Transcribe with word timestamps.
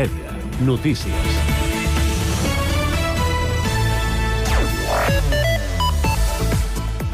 Mèdia. 0.00 0.32
Notícies. 0.64 1.69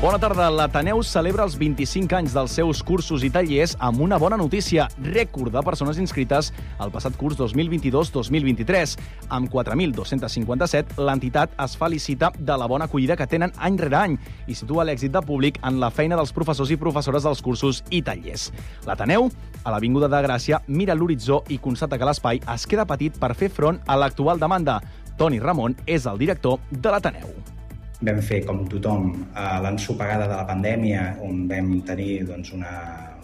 Bona 0.07 0.21
tarda. 0.23 0.45
L'Ateneu 0.55 1.01
celebra 1.03 1.43
els 1.43 1.57
25 1.59 2.15
anys 2.15 2.35
dels 2.37 2.53
seus 2.55 2.79
cursos 2.87 3.25
i 3.27 3.31
tallers 3.35 3.73
amb 3.83 4.05
una 4.05 4.21
bona 4.23 4.37
notícia. 4.39 4.85
Rècord 5.03 5.51
de 5.51 5.63
persones 5.67 5.99
inscrites 5.99 6.53
al 6.79 6.93
passat 6.95 7.17
curs 7.19 7.35
2022-2023. 7.41 8.93
Amb 9.35 9.51
4.257, 9.51 11.01
l'entitat 11.03 11.59
es 11.65 11.75
felicita 11.81 12.31
de 12.39 12.55
la 12.55 12.69
bona 12.71 12.87
acollida 12.87 13.17
que 13.19 13.27
tenen 13.27 13.51
any 13.59 13.81
rere 13.83 13.99
any 13.99 14.15
i 14.47 14.55
situa 14.55 14.87
l'èxit 14.87 15.11
de 15.11 15.25
públic 15.27 15.59
en 15.67 15.83
la 15.83 15.91
feina 15.91 16.15
dels 16.15 16.31
professors 16.31 16.71
i 16.71 16.79
professores 16.79 17.27
dels 17.27 17.43
cursos 17.43 17.83
i 17.91 18.05
tallers. 18.07 18.53
L'Ateneu, 18.87 19.27
a 19.65 19.75
l'Avinguda 19.75 20.07
de 20.07 20.23
Gràcia, 20.29 20.63
mira 20.69 20.95
l'horitzó 20.95 21.43
i 21.51 21.59
constata 21.59 21.99
que 21.99 22.07
l'espai 22.07 22.45
es 22.55 22.71
queda 22.71 22.87
petit 22.87 23.19
per 23.19 23.35
fer 23.35 23.51
front 23.51 23.83
a 23.91 23.99
l'actual 23.99 24.39
demanda. 24.39 24.79
Toni 25.19 25.43
Ramon 25.43 25.75
és 25.83 26.07
el 26.07 26.23
director 26.23 26.63
de 26.71 26.95
l'Ateneu 26.95 27.56
vam 28.01 28.21
fer, 28.21 28.43
com 28.45 28.65
tothom, 28.69 29.13
a 29.35 29.57
l'ensopegada 29.65 30.27
de 30.29 30.37
la 30.37 30.47
pandèmia, 30.49 31.17
on 31.25 31.47
vam 31.49 31.79
tenir 31.87 32.27
doncs, 32.29 32.53
una 32.57 32.73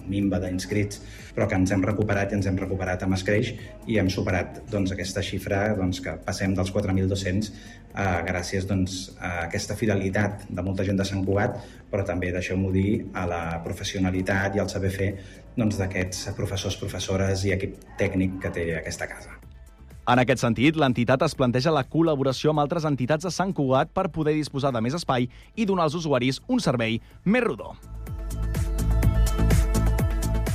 mimba 0.09 0.41
d'inscrits, 0.43 1.01
però 1.37 1.47
que 1.49 1.57
ens 1.59 1.73
hem 1.73 1.85
recuperat 1.85 2.33
i 2.33 2.39
ens 2.39 2.49
hem 2.51 2.57
recuperat 2.59 3.05
amb 3.05 3.15
escreix 3.17 3.53
i 3.87 3.99
hem 4.01 4.09
superat 4.11 4.63
doncs, 4.73 4.95
aquesta 4.95 5.23
xifra 5.25 5.63
doncs, 5.79 6.01
que 6.05 6.17
passem 6.27 6.57
dels 6.57 6.73
4.200 6.75 7.53
eh, 7.53 8.23
gràcies 8.27 8.67
doncs, 8.69 9.13
a 9.21 9.47
aquesta 9.47 9.77
fidelitat 9.79 10.49
de 10.49 10.67
molta 10.67 10.87
gent 10.89 10.99
de 10.99 11.07
Sant 11.09 11.25
Cugat, 11.27 11.61
però 11.93 12.07
també, 12.09 12.33
deixeu-m'ho 12.35 12.73
dir, 12.75 13.05
a 13.15 13.27
la 13.29 13.45
professionalitat 13.65 14.57
i 14.57 14.65
al 14.65 14.73
saber 14.73 14.93
fer 14.97 15.13
doncs, 15.57 15.79
d'aquests 15.79 16.27
doncs, 16.27 16.37
professors, 16.41 16.81
professores 16.81 17.47
i 17.47 17.55
equip 17.55 17.81
tècnic 18.01 18.41
que 18.43 18.55
té 18.59 18.69
aquesta 18.81 19.11
casa. 19.11 19.42
En 20.03 20.19
aquest 20.19 20.43
sentit, 20.43 20.75
l'entitat 20.75 21.23
es 21.23 21.37
planteja 21.39 21.71
la 21.71 21.85
col·laboració 21.87 22.51
amb 22.51 22.65
altres 22.65 22.83
entitats 22.89 23.23
de 23.23 23.31
Sant 23.31 23.53
Cugat 23.55 23.93
per 23.95 24.09
poder 24.11 24.35
disposar 24.35 24.73
de 24.75 24.81
més 24.83 24.97
espai 24.99 25.29
i 25.55 25.67
donar 25.69 25.87
als 25.87 25.95
usuaris 25.95 26.41
un 26.51 26.59
servei 26.59 26.99
més 27.23 27.45
rodó. 27.45 27.77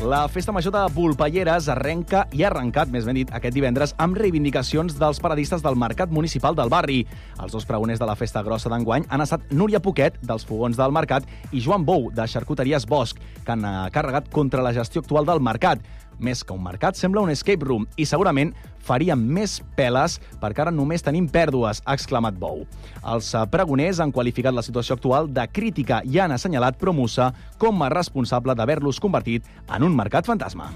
La 0.04 0.28
Festa 0.30 0.52
Major 0.52 0.74
de 0.76 0.82
Volpelleres 0.94 1.70
arrenca 1.74 2.26
i 2.36 2.44
ha 2.44 2.50
arrencat, 2.52 2.92
més 2.94 3.08
ben 3.08 3.16
dit, 3.18 3.32
aquest 3.34 3.56
divendres 3.56 3.96
amb 4.04 4.20
reivindicacions 4.20 5.00
dels 5.00 5.22
paradistes 5.24 5.64
del 5.64 5.80
Mercat 5.80 6.12
Municipal 6.14 6.54
del 6.56 6.70
barri. 6.70 7.00
Els 7.42 7.56
dos 7.56 7.66
pregoners 7.66 8.04
de 8.04 8.06
la 8.06 8.18
Festa 8.20 8.44
Grossa 8.46 8.70
d'enguany 8.70 9.08
han 9.10 9.24
estat 9.24 9.48
Núria 9.50 9.80
Poquet, 9.82 10.20
dels 10.22 10.46
Fogons 10.46 10.78
del 10.78 10.94
Mercat, 10.94 11.26
i 11.50 11.64
Joan 11.64 11.88
Bou, 11.88 12.12
de 12.12 12.28
Xarcuteries 12.28 12.86
Bosch, 12.86 13.18
que 13.44 13.56
han 13.56 13.64
carregat 13.96 14.30
contra 14.30 14.62
la 14.62 14.76
gestió 14.76 15.02
actual 15.02 15.26
del 15.26 15.42
mercat. 15.42 15.82
Més 16.20 16.44
que 16.44 16.56
un 16.56 16.64
mercat, 16.64 16.98
sembla 16.98 17.22
un 17.22 17.32
escape 17.34 17.66
room 17.66 17.86
i 17.98 18.06
segurament 18.10 18.54
faríem 18.88 19.20
més 19.20 19.58
peles 19.78 20.18
perquè 20.42 20.64
ara 20.64 20.74
només 20.74 21.04
tenim 21.06 21.28
pèrdues, 21.30 21.82
ha 21.86 21.98
exclamat 21.98 22.38
Bou. 22.40 22.64
Els 23.04 23.34
pregoners 23.52 24.02
han 24.04 24.14
qualificat 24.16 24.56
la 24.56 24.66
situació 24.66 24.98
actual 24.98 25.30
de 25.34 25.48
crítica 25.52 26.02
i 26.06 26.20
han 26.24 26.34
assenyalat 26.36 26.80
Promusa 26.82 27.32
com 27.62 27.84
a 27.84 27.92
responsable 27.94 28.56
d'haver-los 28.56 29.02
convertit 29.04 29.48
en 29.68 29.88
un 29.88 29.96
mercat 29.96 30.26
fantasma. 30.26 30.72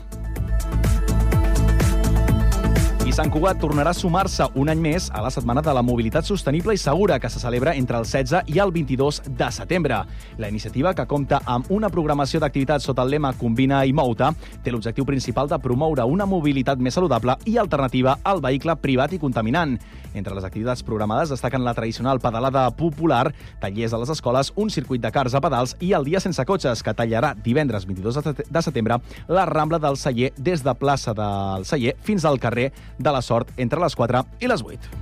Sant 3.12 3.28
Cugat 3.28 3.58
tornarà 3.60 3.92
a 3.92 3.98
sumar-se 3.98 4.46
un 4.56 4.70
any 4.72 4.80
més 4.80 5.10
a 5.12 5.20
la 5.20 5.30
Setmana 5.34 5.60
de 5.60 5.72
la 5.76 5.82
Mobilitat 5.84 6.24
Sostenible 6.24 6.72
i 6.72 6.80
Segura, 6.80 7.18
que 7.20 7.28
se 7.30 7.42
celebra 7.42 7.74
entre 7.76 7.98
el 8.00 8.06
16 8.08 8.48
i 8.48 8.60
el 8.64 8.72
22 8.72 9.20
de 9.28 9.50
setembre. 9.52 9.98
La 10.40 10.48
iniciativa, 10.48 10.94
que 10.96 11.04
compta 11.12 11.42
amb 11.44 11.68
una 11.76 11.90
programació 11.92 12.40
d'activitats 12.40 12.88
sota 12.88 13.04
el 13.04 13.12
lema 13.12 13.34
Combina 13.36 13.82
i 13.84 13.92
Mouta, 13.92 14.30
té 14.64 14.72
l'objectiu 14.72 15.04
principal 15.04 15.52
de 15.52 15.60
promoure 15.60 16.06
una 16.08 16.26
mobilitat 16.26 16.80
més 16.80 16.96
saludable 16.96 17.36
i 17.52 17.58
alternativa 17.60 18.16
al 18.24 18.40
vehicle 18.40 18.78
privat 18.80 19.12
i 19.12 19.20
contaminant. 19.20 19.76
Entre 20.14 20.36
les 20.36 20.48
activitats 20.48 20.84
programades 20.84 21.32
destaquen 21.32 21.66
la 21.68 21.76
tradicional 21.76 22.20
pedalada 22.24 22.64
popular, 22.76 23.34
tallers 23.60 23.92
a 23.92 24.00
les 24.00 24.12
escoles, 24.16 24.54
un 24.56 24.72
circuit 24.72 25.04
de 25.04 25.12
cars 25.12 25.36
a 25.36 25.44
pedals 25.44 25.76
i 25.80 25.92
el 25.96 26.08
dia 26.08 26.24
sense 26.24 26.44
cotxes, 26.48 26.84
que 26.84 26.96
tallarà 26.96 27.34
divendres 27.36 27.86
22 27.88 28.48
de 28.48 28.64
setembre 28.64 29.02
la 29.28 29.46
Rambla 29.48 29.80
del 29.80 30.00
Celler 30.00 30.32
des 30.38 30.64
de 30.64 30.76
plaça 30.80 31.16
del 31.16 31.68
Celler 31.68 31.96
fins 32.04 32.24
al 32.26 32.40
carrer 32.40 32.72
de 33.02 33.12
la 33.12 33.22
Sort 33.22 33.52
entre 33.58 33.82
les 33.82 33.96
4 33.96 34.26
i 34.40 34.52
les 34.52 34.64
8. 34.64 35.02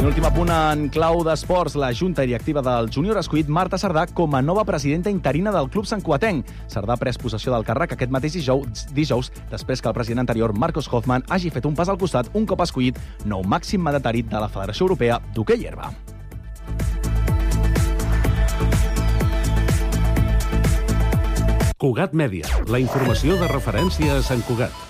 I 0.00 0.06
últim 0.08 0.24
apunt 0.24 0.48
en 0.48 0.86
clau 0.88 1.18
d'esports, 1.20 1.74
la 1.76 1.90
Junta 1.92 2.24
Directiva 2.24 2.62
del 2.64 2.88
Júnior 2.88 3.18
ha 3.18 3.20
escollit 3.20 3.50
Marta 3.52 3.76
Sardà 3.76 4.06
com 4.08 4.32
a 4.32 4.40
nova 4.40 4.64
presidenta 4.64 5.12
interina 5.12 5.52
del 5.52 5.68
Club 5.68 5.84
Sant 5.84 6.00
Cuatenc. 6.00 6.48
Sardà 6.72 6.96
ha 6.96 7.02
pres 7.02 7.20
possessió 7.20 7.52
del 7.52 7.66
càrrec 7.68 7.92
aquest 7.92 8.08
mateix 8.08 8.38
dijous, 8.38 8.86
dijous 8.96 9.28
després 9.50 9.84
que 9.84 9.92
el 9.92 9.98
president 9.98 10.24
anterior, 10.24 10.56
Marcos 10.56 10.88
Hoffman, 10.88 11.28
hagi 11.28 11.52
fet 11.52 11.68
un 11.68 11.76
pas 11.76 11.92
al 11.92 12.00
costat 12.00 12.32
un 12.32 12.48
cop 12.48 12.64
escollit 12.64 12.96
nou 13.28 13.44
màxim 13.44 13.84
mandatari 13.84 14.24
de 14.24 14.40
la 14.40 14.48
Federació 14.48 14.88
Europea 14.88 15.20
d'Hockey 15.36 15.68
Herba. 15.68 15.92
Cugat 21.76 22.16
Mèdia, 22.16 22.48
la 22.72 22.80
informació 22.80 23.36
de 23.36 23.52
referència 23.52 24.16
a 24.16 24.24
Sant 24.24 24.40
Cugat. 24.48 24.89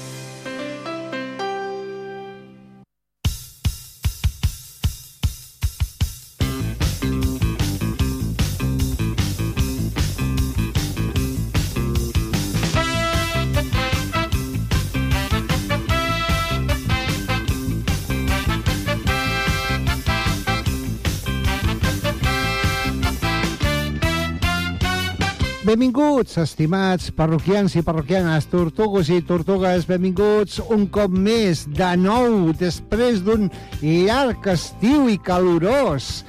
Benvinguts, 25.71 26.33
estimats 26.41 27.13
parroquians 27.15 27.77
i 27.79 27.81
parroquianes, 27.87 28.43
tortugos 28.51 29.07
i 29.07 29.21
tortugues, 29.23 29.85
benvinguts 29.87 30.57
un 30.75 30.81
cop 30.91 31.13
més, 31.15 31.61
de 31.77 31.87
nou, 31.95 32.49
després 32.59 33.21
d'un 33.23 33.47
llarg 33.79 34.49
estiu 34.51 35.07
i 35.07 35.15
calorós. 35.15 36.25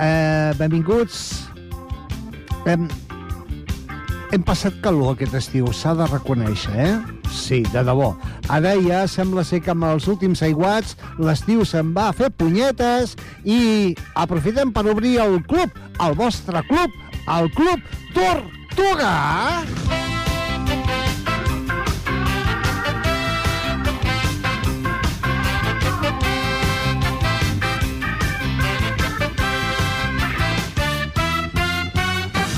Eh, 0.00 0.56
benvinguts. 0.56 1.18
Hem, 2.64 2.88
hem 4.32 4.48
passat 4.48 4.80
calor 4.80 5.12
aquest 5.12 5.36
estiu, 5.36 5.68
s'ha 5.76 5.92
de 6.00 6.08
reconèixer, 6.14 6.72
eh? 6.86 7.16
Sí, 7.36 7.60
de 7.74 7.84
debò. 7.84 8.14
Ara 8.48 8.72
ja 8.80 9.02
sembla 9.10 9.44
ser 9.44 9.60
que 9.60 9.74
amb 9.74 9.84
els 9.84 10.08
últims 10.08 10.40
aiguats 10.46 10.96
l'estiu 11.20 11.66
se'n 11.68 11.92
va 11.92 12.08
a 12.08 12.16
fer 12.16 12.32
punyetes 12.32 13.18
i 13.44 13.92
aprofitem 14.16 14.72
per 14.72 14.86
obrir 14.88 15.18
el 15.26 15.42
club, 15.44 15.76
el 16.00 16.16
vostre 16.16 16.64
club, 16.70 16.94
el 17.26 17.50
Club 17.50 17.80
Tortuga. 18.14 19.64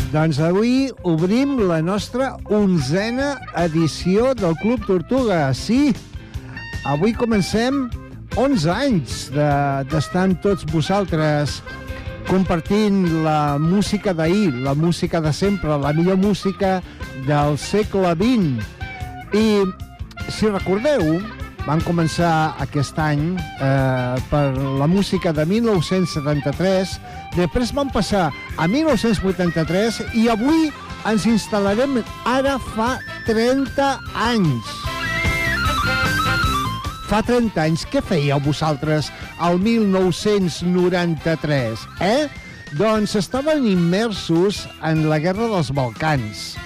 Doncs 0.09 0.39
avui 0.41 0.89
obrim 1.05 1.59
la 1.69 1.83
nostra 1.85 2.31
onzena 2.49 3.35
edició 3.61 4.33
del 4.37 4.57
Club 4.61 4.85
Tortuga. 4.89 5.53
Sí, 5.55 5.93
avui 6.89 7.13
comencem 7.17 7.87
11 8.37 8.71
anys 8.73 9.19
d'estar 9.35 10.25
de, 10.25 10.25
amb 10.31 10.41
tots 10.45 10.65
vosaltres 10.73 11.61
compartint 12.29 13.23
la 13.25 13.57
música 13.59 14.13
d'ahir, 14.13 14.53
la 14.61 14.75
música 14.75 15.21
de 15.21 15.33
sempre, 15.33 15.79
la 15.81 15.93
millor 15.93 16.19
música 16.21 16.83
del 17.27 17.57
segle 17.59 18.13
XX. 18.13 18.65
I, 19.33 19.47
si 20.29 20.51
recordeu, 20.53 21.23
van 21.65 21.81
començar 21.85 22.55
aquest 22.61 23.01
any 23.01 23.33
eh, 23.37 24.21
per 24.29 24.45
la 24.81 24.89
música 24.89 25.33
de 25.33 25.47
1973, 25.49 26.99
després 27.37 27.73
van 27.77 27.93
passar 27.93 28.29
a 28.57 28.69
1983 28.69 30.03
i 30.21 30.29
avui 30.33 30.69
ens 31.09 31.25
instal·larem 31.29 32.01
ara 32.29 32.59
fa 32.75 32.97
30 33.29 33.93
anys. 34.29 34.98
Fa 37.09 37.23
30 37.25 37.57
anys, 37.63 37.87
què 37.89 38.03
fèieu 38.05 38.37
vosaltres 38.45 39.09
al 39.41 39.57
1993, 39.63 41.87
eh? 42.05 42.29
Doncs 42.77 43.17
estaven 43.17 43.65
immersos 43.65 44.69
en 44.85 45.09
la 45.09 45.17
Guerra 45.19 45.49
dels 45.49 45.73
Balcans 45.73 46.59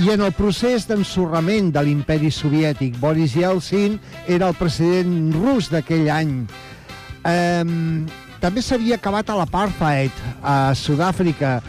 i 0.00 0.08
en 0.12 0.22
el 0.24 0.32
procés 0.36 0.86
d'ensorrament 0.88 1.70
de 1.72 1.82
l'imperi 1.84 2.30
soviètic. 2.32 2.96
Boris 3.00 3.34
Yeltsin 3.36 3.98
era 4.26 4.48
el 4.48 4.56
president 4.60 5.32
rus 5.36 5.72
d'aquell 5.72 6.08
any 6.12 6.36
Um, 7.22 8.08
també 8.42 8.58
s'havia 8.64 8.96
acabat 8.98 9.28
a 9.30 9.36
l'apartheid 9.38 10.16
a 10.42 10.74
Sud-àfrica. 10.74 11.60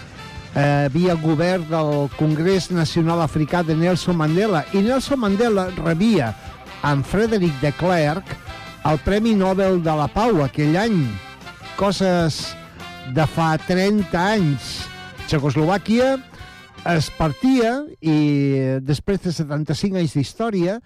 Eh, 0.54 0.86
havia 0.86 1.16
govern 1.18 1.64
del 1.66 2.10
Congrés 2.14 2.68
Nacional 2.70 3.24
Africà 3.24 3.64
de 3.66 3.74
Nelson 3.74 4.14
Mandela 4.14 4.60
i 4.74 4.84
Nelson 4.86 5.18
Mandela 5.18 5.64
rebia 5.80 6.28
amb 6.84 7.06
Frederic 7.08 7.56
de 7.62 7.72
Klerk 7.80 8.28
el 8.90 9.00
Premi 9.06 9.32
Nobel 9.40 9.80
de 9.84 9.94
la 9.96 10.10
Pau 10.12 10.42
aquell 10.44 10.76
any. 10.76 11.00
Coses 11.80 12.42
de 13.16 13.24
fa 13.32 13.54
30 13.68 14.12
anys. 14.20 14.74
Txecoslovàquia 15.30 16.18
es 16.92 17.08
partia 17.16 17.78
i 18.04 18.18
després 18.84 19.24
de 19.24 19.32
75 19.32 20.02
anys 20.02 20.18
d'història 20.18 20.78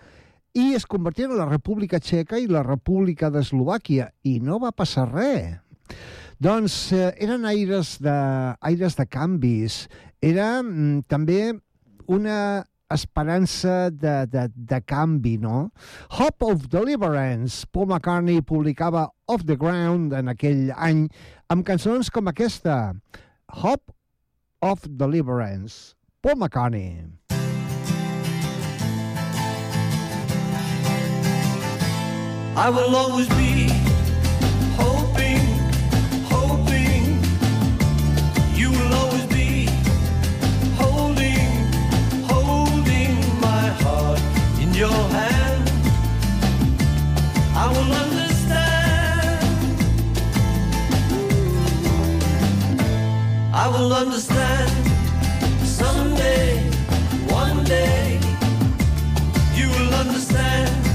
i 0.57 0.73
es 0.77 0.85
convertien 0.85 1.33
en 1.33 1.41
la 1.41 1.49
República 1.49 1.99
Txeca 1.99 2.37
i 2.37 2.45
la 2.49 2.61
República 2.65 3.31
d'Eslovàquia 3.33 4.11
i 4.29 4.37
no 4.39 4.61
va 4.61 4.71
passar 4.77 5.09
res. 5.09 5.57
Doncs 6.37 6.91
eh, 6.93 7.09
eren 7.17 7.49
aires 7.49 7.95
de, 7.97 8.17
aires 8.61 8.93
de 8.97 9.05
canvis. 9.09 9.87
Era 10.21 10.61
mm, 10.61 11.07
també 11.09 11.55
una 12.05 12.67
esperança 12.91 13.89
de, 13.91 14.25
de, 14.27 14.47
de 14.55 14.81
canvi, 14.81 15.37
no? 15.37 15.71
Hope 16.09 16.45
of 16.45 16.67
Deliverance. 16.67 17.65
Paul 17.67 17.87
McCartney 17.87 18.41
publicava 18.41 19.09
Off 19.27 19.45
the 19.45 19.55
Ground 19.55 20.13
en 20.13 20.31
aquell 20.31 20.71
any 20.75 21.07
amb 21.49 21.65
cançons 21.67 22.09
com 22.09 22.27
aquesta. 22.31 22.95
Hope 23.51 23.93
of 24.61 24.87
Deliverance. 24.87 25.95
Paul 26.21 26.35
McCartney. 26.35 27.05
I 32.57 32.71
will 32.71 32.95
always 32.95 33.29
be 33.29 33.86
your 44.77 44.89
hand. 44.89 45.69
I 47.55 47.67
will 47.73 47.93
understand. 48.05 49.47
I 53.55 53.67
will 53.69 53.91
understand 53.91 54.69
someday, 55.65 56.59
one 57.27 57.63
day. 57.63 58.19
You 59.55 59.67
will 59.69 59.93
understand 59.95 60.86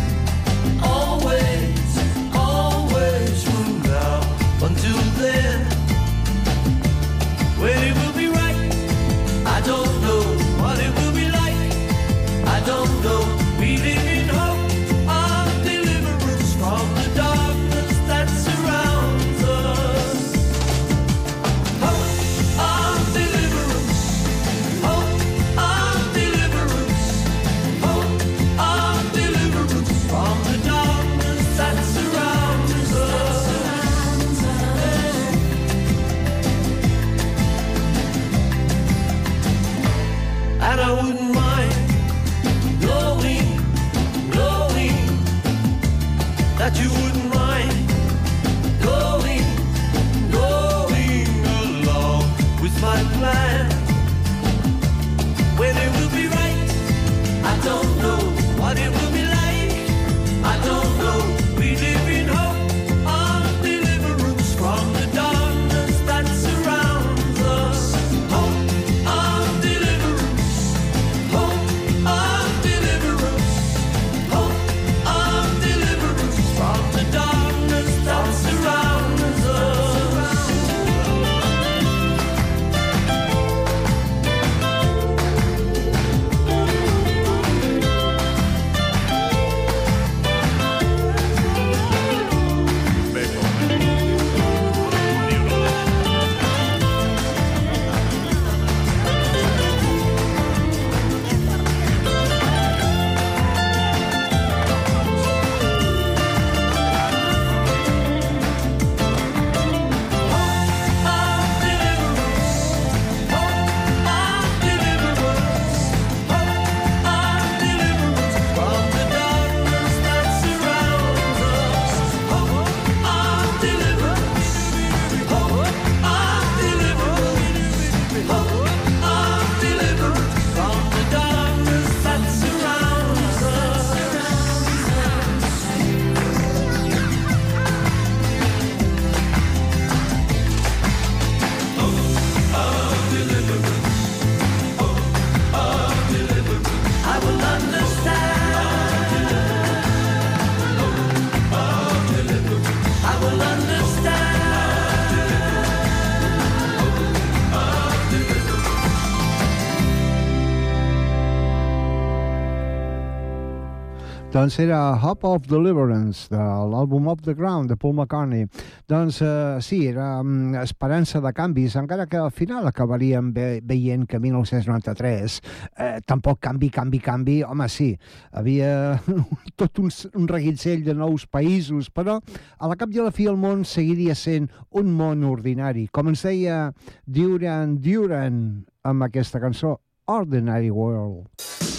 Doncs 164.42 164.58
era 164.58 164.98
Hope 164.98 165.24
of 165.28 165.44
Deliverance, 165.46 166.26
de 166.26 166.36
l'àlbum 166.66 167.06
Of 167.06 167.20
the 167.22 167.32
Ground, 167.32 167.68
de 167.70 167.76
Paul 167.78 167.92
McCartney. 167.94 168.48
Doncs 168.90 169.20
eh, 169.22 169.60
sí, 169.62 169.86
era 169.86 170.16
mm, 170.18 170.56
esperança 170.64 171.20
de 171.22 171.30
canvis, 171.32 171.76
encara 171.78 172.08
que 172.10 172.18
al 172.18 172.32
final 172.34 172.66
acabaríem 172.66 173.28
ve 173.36 173.60
veient 173.62 174.02
que 174.10 174.18
1993 174.18 175.38
eh, 175.78 176.00
tampoc 176.04 176.40
canvi, 176.42 176.72
canvi, 176.74 176.98
canvi. 176.98 177.36
Home, 177.46 177.68
sí, 177.70 177.92
havia 178.32 178.98
tot 179.62 179.78
un, 179.78 179.94
un 180.18 180.26
reguitzell 180.26 180.82
de 180.82 180.98
nous 180.98 181.28
països, 181.30 181.92
però 181.94 182.18
a 182.58 182.66
la 182.66 182.74
cap 182.74 182.90
i 182.90 182.98
a 182.98 183.06
la 183.06 183.14
fi 183.14 183.30
el 183.30 183.38
món 183.38 183.62
seguiria 183.62 184.18
sent 184.18 184.50
un 184.74 184.90
món 184.90 185.22
ordinari. 185.22 185.86
Com 185.94 186.10
ens 186.10 186.26
deia 186.26 186.64
Duran 187.06 187.78
Duran 187.78 188.42
amb 188.82 189.06
aquesta 189.06 189.38
cançó, 189.38 189.78
Ordinary 190.10 190.74
World. 190.74 191.30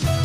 Came 0.03 0.22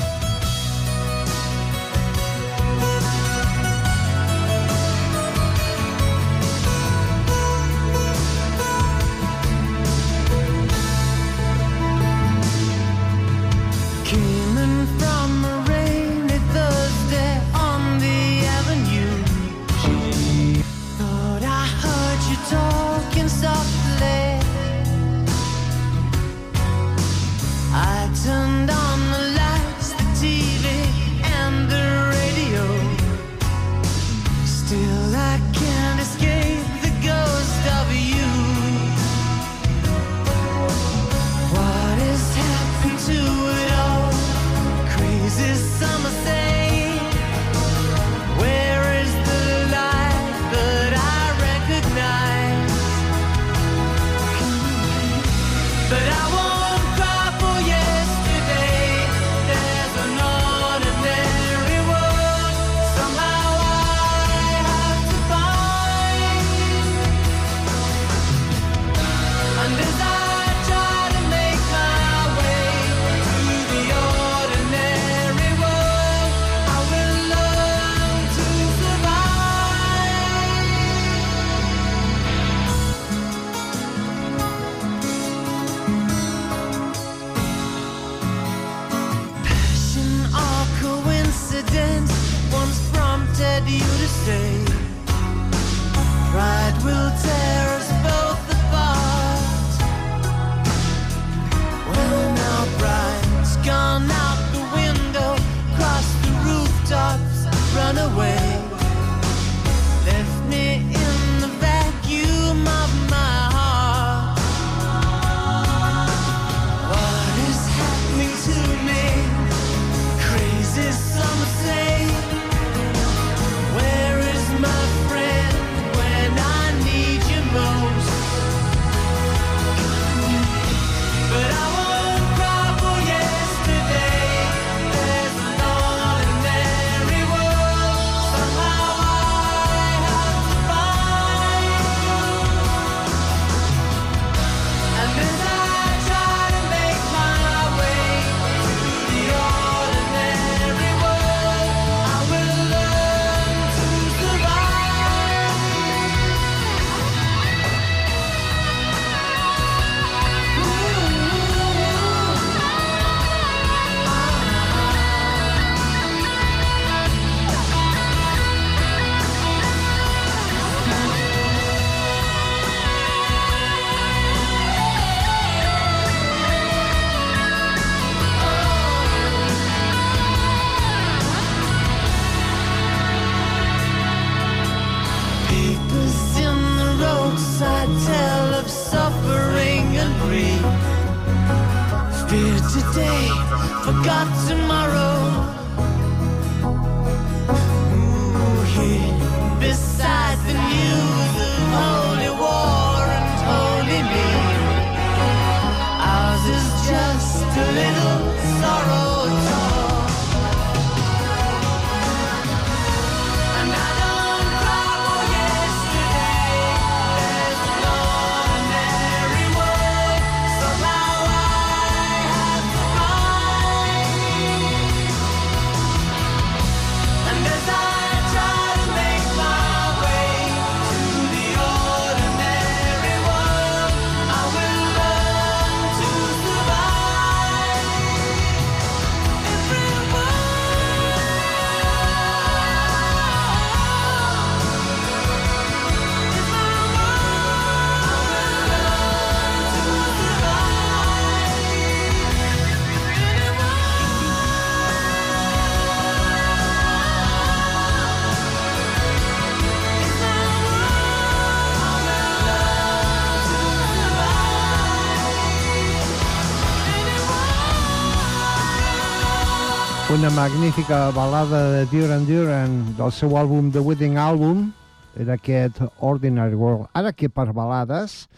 magnífica 270.38 271.10
balada 271.10 271.72
de 271.72 271.86
Duran 271.86 272.24
Duran 272.24 272.94
del 272.94 273.10
seu 273.10 273.34
àlbum 273.34 273.72
The 273.74 273.80
Wedding 273.82 274.14
Album 274.22 274.70
era 275.18 275.34
aquest 275.34 275.82
Ordinary 275.98 276.54
World. 276.54 276.86
Ara 276.94 277.10
que 277.10 277.26
per 277.26 277.50
balades, 277.50 278.30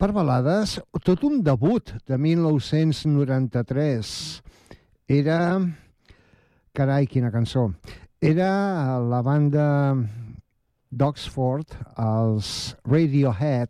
per 0.00 0.08
balades, 0.16 0.80
tot 1.04 1.20
un 1.28 1.44
debut 1.44 1.92
de 2.08 2.16
1993. 2.16 4.40
Era... 5.04 5.60
Carai, 6.72 7.04
quina 7.04 7.28
cançó. 7.28 7.76
Era 8.24 8.96
la 9.04 9.20
banda 9.20 10.00
d'Oxford, 10.88 11.76
els 12.00 12.72
Radiohead, 12.88 13.68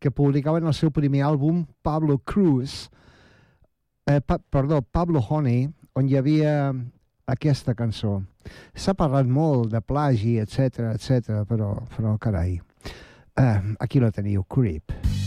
que 0.00 0.08
publicaven 0.08 0.64
el 0.64 0.72
seu 0.72 0.88
primer 0.90 1.28
àlbum, 1.28 1.68
Pablo 1.84 2.16
Cruz, 2.24 2.88
eh, 4.08 4.24
pa, 4.24 4.40
perdó, 4.40 4.80
Pablo 4.80 5.20
Honey, 5.20 5.68
on 5.92 6.08
hi 6.08 6.16
havia 6.16 6.72
aquesta 7.30 7.74
cançó. 7.74 8.20
S'ha 8.74 8.94
parlat 8.98 9.26
molt 9.26 9.70
de 9.72 9.80
plagi, 9.80 10.38
etc 10.42 10.92
etc, 10.92 11.42
però, 11.48 11.74
però 11.96 12.16
carai, 12.18 12.58
eh, 13.38 13.58
aquí 13.78 14.00
la 14.00 14.10
teniu, 14.10 14.44
Creep. 14.44 14.90
Creep. 14.90 15.21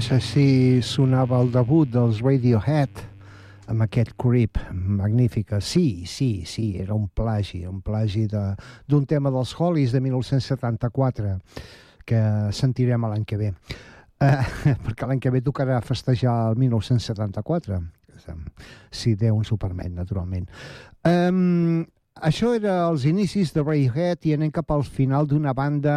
Doncs 0.00 0.14
així 0.16 0.80
sonava 0.80 1.42
el 1.44 1.50
debut 1.52 1.90
dels 1.92 2.22
Radiohead 2.24 3.02
amb 3.68 3.84
aquest 3.84 4.14
Creep, 4.16 4.56
magnífica. 4.72 5.58
Sí, 5.60 6.06
sí, 6.08 6.46
sí, 6.48 6.78
era 6.80 6.94
un 6.96 7.10
plagi, 7.12 7.66
un 7.68 7.82
plagi 7.84 8.22
de- 8.24 8.54
d'un 8.88 9.04
tema 9.04 9.28
dels 9.30 9.52
Hollies 9.60 9.92
de 9.92 10.00
1974 10.00 11.34
que 12.06 12.22
sentirem 12.50 13.04
l'any 13.04 13.26
que 13.26 13.36
ve. 13.36 13.52
Eh, 14.24 14.40
perquè 14.86 15.06
l'any 15.06 15.20
que 15.20 15.34
ve 15.36 15.42
tocarà 15.44 15.82
festejar 15.84 16.48
el 16.48 16.56
1974, 16.56 17.82
si 18.90 19.14
Déu 19.20 19.36
ens 19.36 19.52
ho 19.52 19.58
permet, 19.60 19.92
naturalment. 19.92 20.48
Um, 21.04 21.84
això 22.20 22.52
era 22.56 22.88
els 22.88 23.04
inicis 23.08 23.52
de 23.54 23.62
Radiohead 23.64 24.26
i 24.28 24.34
anem 24.36 24.50
cap 24.52 24.70
al 24.74 24.84
final 24.84 25.26
d'una 25.28 25.54
banda 25.56 25.94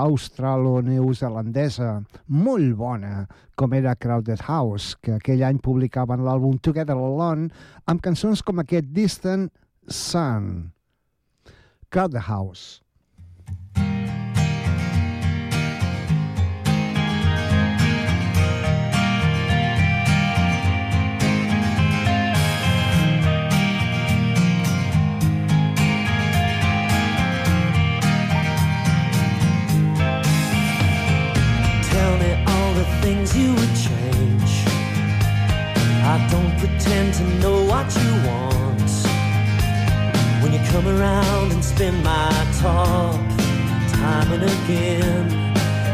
australo-neozelandesa 0.00 1.90
molt 2.26 2.74
bona, 2.78 3.26
com 3.58 3.74
era 3.74 3.96
Crowded 3.98 4.40
House, 4.46 4.96
que 5.02 5.16
aquell 5.18 5.42
any 5.46 5.58
publicaven 5.62 6.24
l'àlbum 6.26 6.58
Together 6.62 6.96
Alone 6.96 7.50
amb 7.86 8.02
cançons 8.02 8.42
com 8.42 8.58
aquest 8.62 8.86
Distant 8.94 9.50
Sun. 9.86 10.72
Crowded 11.90 12.26
House. 12.26 12.82
Things 33.10 33.36
you 33.36 33.50
would 33.58 33.74
change. 33.88 34.52
I 36.14 36.16
don't 36.30 36.54
pretend 36.58 37.14
to 37.14 37.24
know 37.42 37.56
what 37.70 37.88
you 38.02 38.10
want. 38.30 38.90
When 40.40 40.52
you 40.52 40.60
come 40.70 40.86
around 40.86 41.52
and 41.52 41.64
spin 41.64 41.96
my 42.04 42.30
top, 42.60 43.20
time 44.00 44.28
and 44.36 44.44
again, 44.56 45.26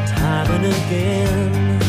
time 0.07 0.49
and 0.57 0.65
again. 0.77 1.86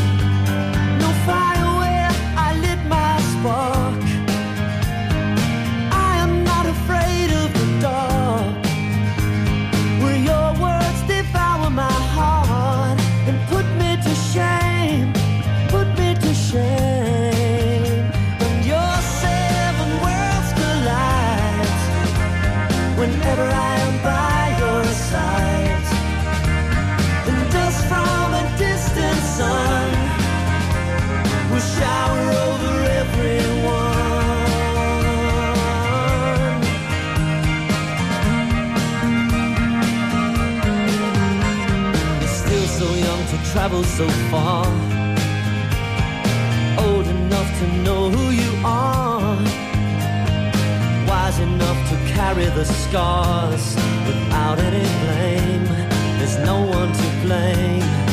To 43.82 43.84
travel 43.84 43.84
so 43.84 44.08
far. 44.30 44.66
Old 46.86 47.08
enough 47.08 47.60
to 47.60 47.68
know 47.84 48.10
who 48.10 48.32
you 48.32 48.66
are. 48.66 49.36
Wise 51.08 51.40
enough 51.40 51.90
to 51.90 51.96
carry 52.14 52.46
the 52.46 52.66
scars 52.66 53.76
without 54.06 54.60
any 54.60 54.88
blame. 55.04 55.66
There's 56.18 56.38
no 56.40 56.62
one 56.62 56.92
to 56.94 57.26
blame. 57.26 58.07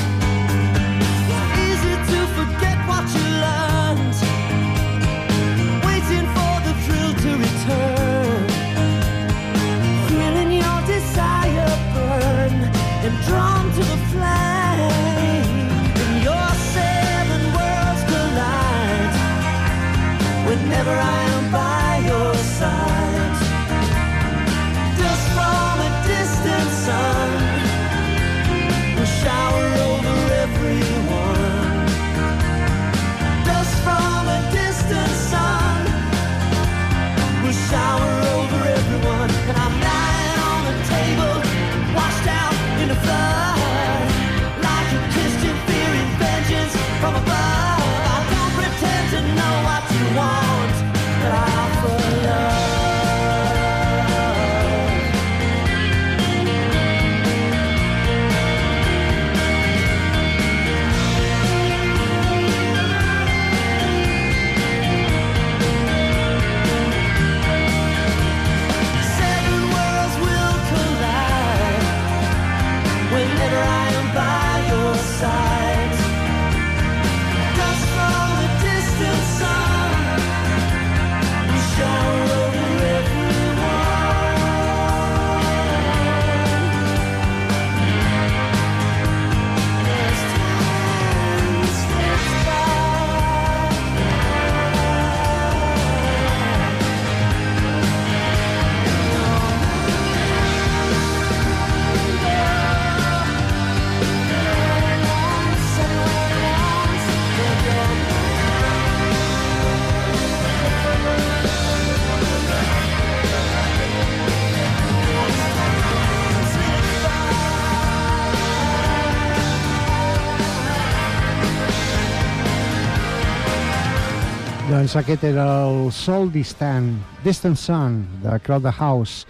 Doncs 124.85 124.99
aquest 125.01 125.23
era 125.25 125.45
el 125.65 125.87
Sol 125.97 126.27
Distant, 126.29 126.91
Distant 127.25 127.55
Sun, 127.57 127.95
de 128.21 128.35
Crowd 128.45 128.67
the 128.67 128.71
House. 128.71 129.25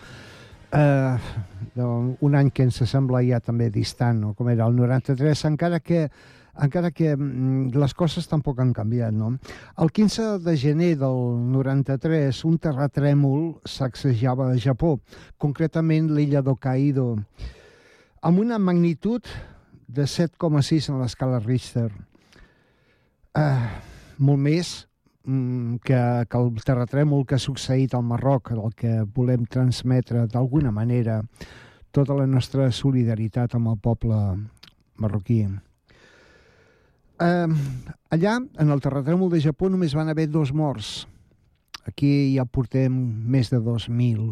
eh, 0.73 1.19
un 2.27 2.35
any 2.35 2.49
que 2.51 2.65
ens 2.67 2.81
sembla 2.91 3.21
ja 3.23 3.39
també 3.39 3.69
distant, 3.71 4.19
no? 4.19 4.33
com 4.35 4.49
era 4.51 4.67
el 4.67 4.75
93, 4.75 5.45
encara 5.47 5.79
que 5.79 6.09
encara 6.59 6.91
que 6.91 7.13
mm, 7.15 7.71
les 7.79 7.95
coses 7.95 8.27
tampoc 8.27 8.59
han 8.59 8.73
canviat, 8.75 9.15
no? 9.15 9.29
El 9.79 9.93
15 9.95 10.41
de 10.43 10.57
gener 10.59 10.97
del 10.99 11.21
93, 11.53 12.41
un 12.51 12.57
terratrèmol 12.59 13.45
sacsejava 13.65 14.49
a 14.51 14.57
Japó, 14.59 14.97
concretament 15.39 16.09
l'illa 16.17 16.43
d'Hokkaido, 16.43 17.13
amb 18.27 18.43
una 18.43 18.59
magnitud 18.59 19.23
de 19.87 20.03
7,6 20.03 20.91
en 20.91 20.99
l'escala 20.99 21.39
Richter. 21.47 21.93
Uh, 23.39 23.71
molt 24.19 24.43
més 24.49 24.75
que, 25.25 26.01
que 26.29 26.39
el 26.39 26.51
terratrèmol 26.61 27.25
que 27.27 27.39
ha 27.39 27.43
succeït 27.43 27.95
al 27.95 28.05
Marroc, 28.05 28.53
el 28.53 28.75
que 28.77 29.03
volem 29.17 29.47
transmetre 29.49 30.27
d'alguna 30.29 30.73
manera 30.73 31.23
tota 31.95 32.17
la 32.19 32.27
nostra 32.27 32.71
solidaritat 32.73 33.55
amb 33.57 33.71
el 33.73 33.79
poble 33.81 34.19
marroquí. 35.01 35.45
Eh, 37.23 37.49
allà, 38.11 38.35
en 38.43 38.75
el 38.75 38.83
terratrèmol 38.83 39.31
de 39.33 39.41
Japó, 39.41 39.71
només 39.71 39.95
van 39.95 40.11
haver 40.11 40.27
dos 40.29 40.53
morts. 40.53 41.07
Aquí 41.89 42.35
ja 42.35 42.45
portem 42.45 42.93
més 43.31 43.53
de 43.53 43.61
2.000. 43.63 44.29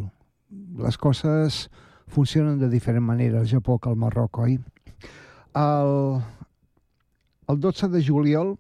Les 0.82 0.98
coses 0.98 1.66
funcionen 2.12 2.58
de 2.58 2.68
diferent 2.68 3.04
manera 3.04 3.40
al 3.40 3.48
Japó 3.48 3.78
que 3.78 3.88
al 3.88 3.96
Marroc, 3.96 4.38
oi? 4.42 4.58
El, 5.56 6.20
el 7.48 7.60
12 7.60 7.88
de 7.92 8.02
juliol 8.04 8.56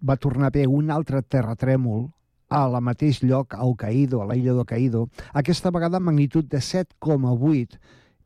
va 0.00 0.16
tornar 0.16 0.48
a 0.48 0.52
haver 0.54 0.66
un 0.68 0.90
altre 0.90 1.22
terratrèmol 1.22 2.08
a 2.50 2.66
la 2.66 2.80
mateix 2.82 3.22
lloc, 3.22 3.54
a 3.54 3.64
Hokkaido, 3.64 4.20
a 4.20 4.26
l'illa 4.32 4.56
d'Hokkaido, 4.56 5.06
aquesta 5.38 5.70
vegada 5.70 6.00
amb 6.00 6.10
magnitud 6.10 6.48
de 6.50 6.58
7,8 6.58 7.78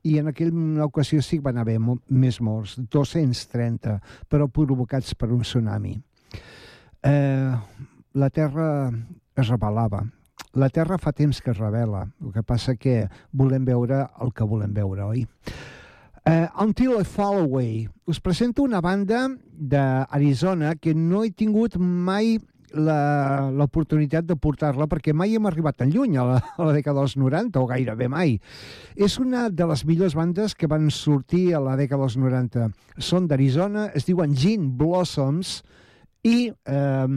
i 0.04 0.18
en 0.20 0.28
aquella 0.28 0.84
ocasió 0.84 1.22
sí 1.22 1.38
que 1.38 1.46
van 1.46 1.60
haver 1.60 1.78
més 1.80 2.40
morts, 2.40 2.76
230, 2.92 3.98
però 4.28 4.48
provocats 4.48 5.14
per 5.14 5.30
un 5.32 5.44
tsunami. 5.44 5.94
Eh, 7.04 7.52
la 8.14 8.30
Terra 8.30 8.68
es 9.36 9.48
revelava. 9.48 10.04
La 10.54 10.68
Terra 10.70 10.98
fa 11.02 11.12
temps 11.12 11.40
que 11.42 11.50
es 11.50 11.58
revela, 11.58 12.04
el 12.22 12.32
que 12.32 12.44
passa 12.46 12.76
que 12.76 13.08
volem 13.32 13.64
veure 13.64 14.04
el 14.22 14.32
que 14.32 14.46
volem 14.46 14.72
veure, 14.76 15.08
oi? 15.08 15.24
Uh, 16.24 16.48
Until 16.56 17.00
I 17.00 17.04
Fall 17.04 17.40
Away. 17.42 17.88
Us 18.06 18.18
presento 18.20 18.62
una 18.62 18.80
banda 18.80 19.26
d'Arizona 19.44 20.74
que 20.80 20.94
no 20.96 21.20
he 21.20 21.30
tingut 21.36 21.76
mai 21.76 22.38
l'oportunitat 22.74 24.24
de 24.26 24.34
portar-la 24.40 24.86
perquè 24.90 25.12
mai 25.14 25.36
hem 25.36 25.44
arribat 25.46 25.76
tan 25.78 25.92
lluny 25.92 26.16
a 26.16 26.24
la, 26.26 26.38
a 26.40 26.64
la 26.64 26.72
dècada 26.74 27.02
dels 27.02 27.18
90 27.20 27.60
o 27.60 27.68
gairebé 27.68 28.08
mai. 28.08 28.38
És 28.96 29.18
una 29.20 29.50
de 29.50 29.66
les 29.68 29.84
millors 29.84 30.16
bandes 30.16 30.56
que 30.56 30.66
van 30.70 30.88
sortir 30.90 31.52
a 31.54 31.60
la 31.62 31.76
dècada 31.76 32.06
dels 32.06 32.16
90. 32.16 32.70
Són 32.98 33.28
d'Arizona, 33.28 33.90
es 33.94 34.08
diuen 34.08 34.34
Gin 34.34 34.72
Blossoms 34.78 35.58
i 36.24 36.48
eh, 36.50 37.08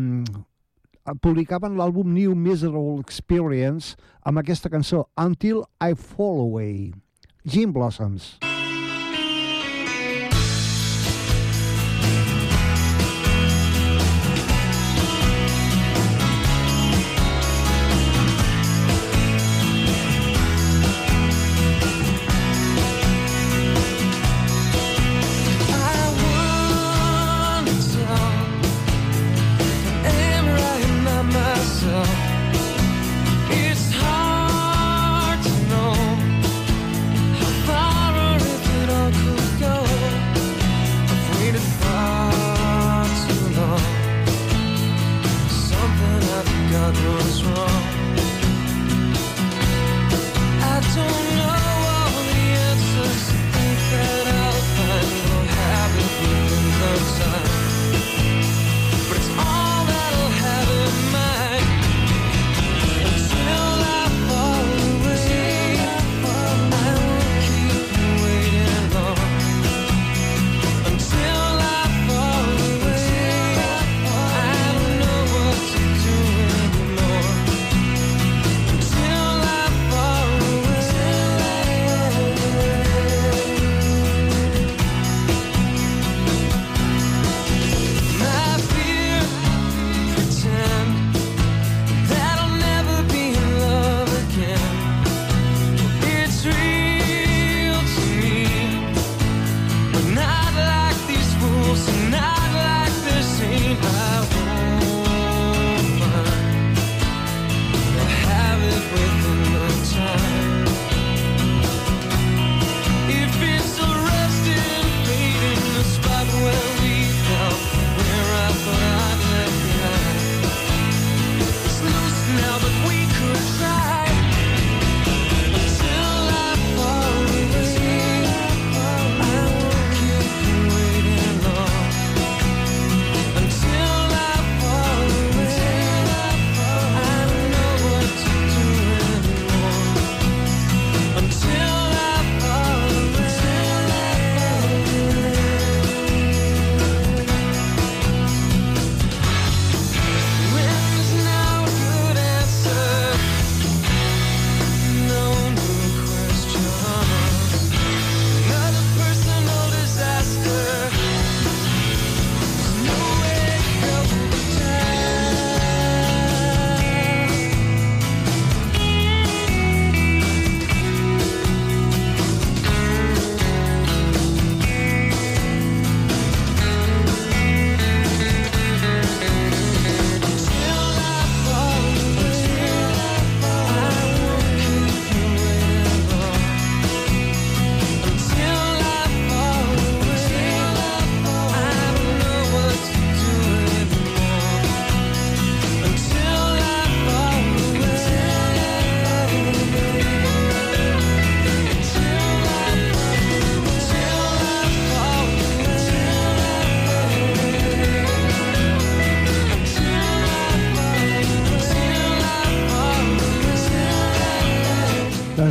publicaven 1.24 1.80
l'àlbum 1.80 2.12
New 2.14 2.36
Miserable 2.36 3.00
Experience 3.00 3.96
amb 4.28 4.44
aquesta 4.44 4.70
cançó 4.70 5.08
Until 5.16 5.64
I 5.80 5.96
Fall 5.96 6.44
Away. 6.44 6.92
Gin 7.48 7.72
Blossoms. 7.72 8.36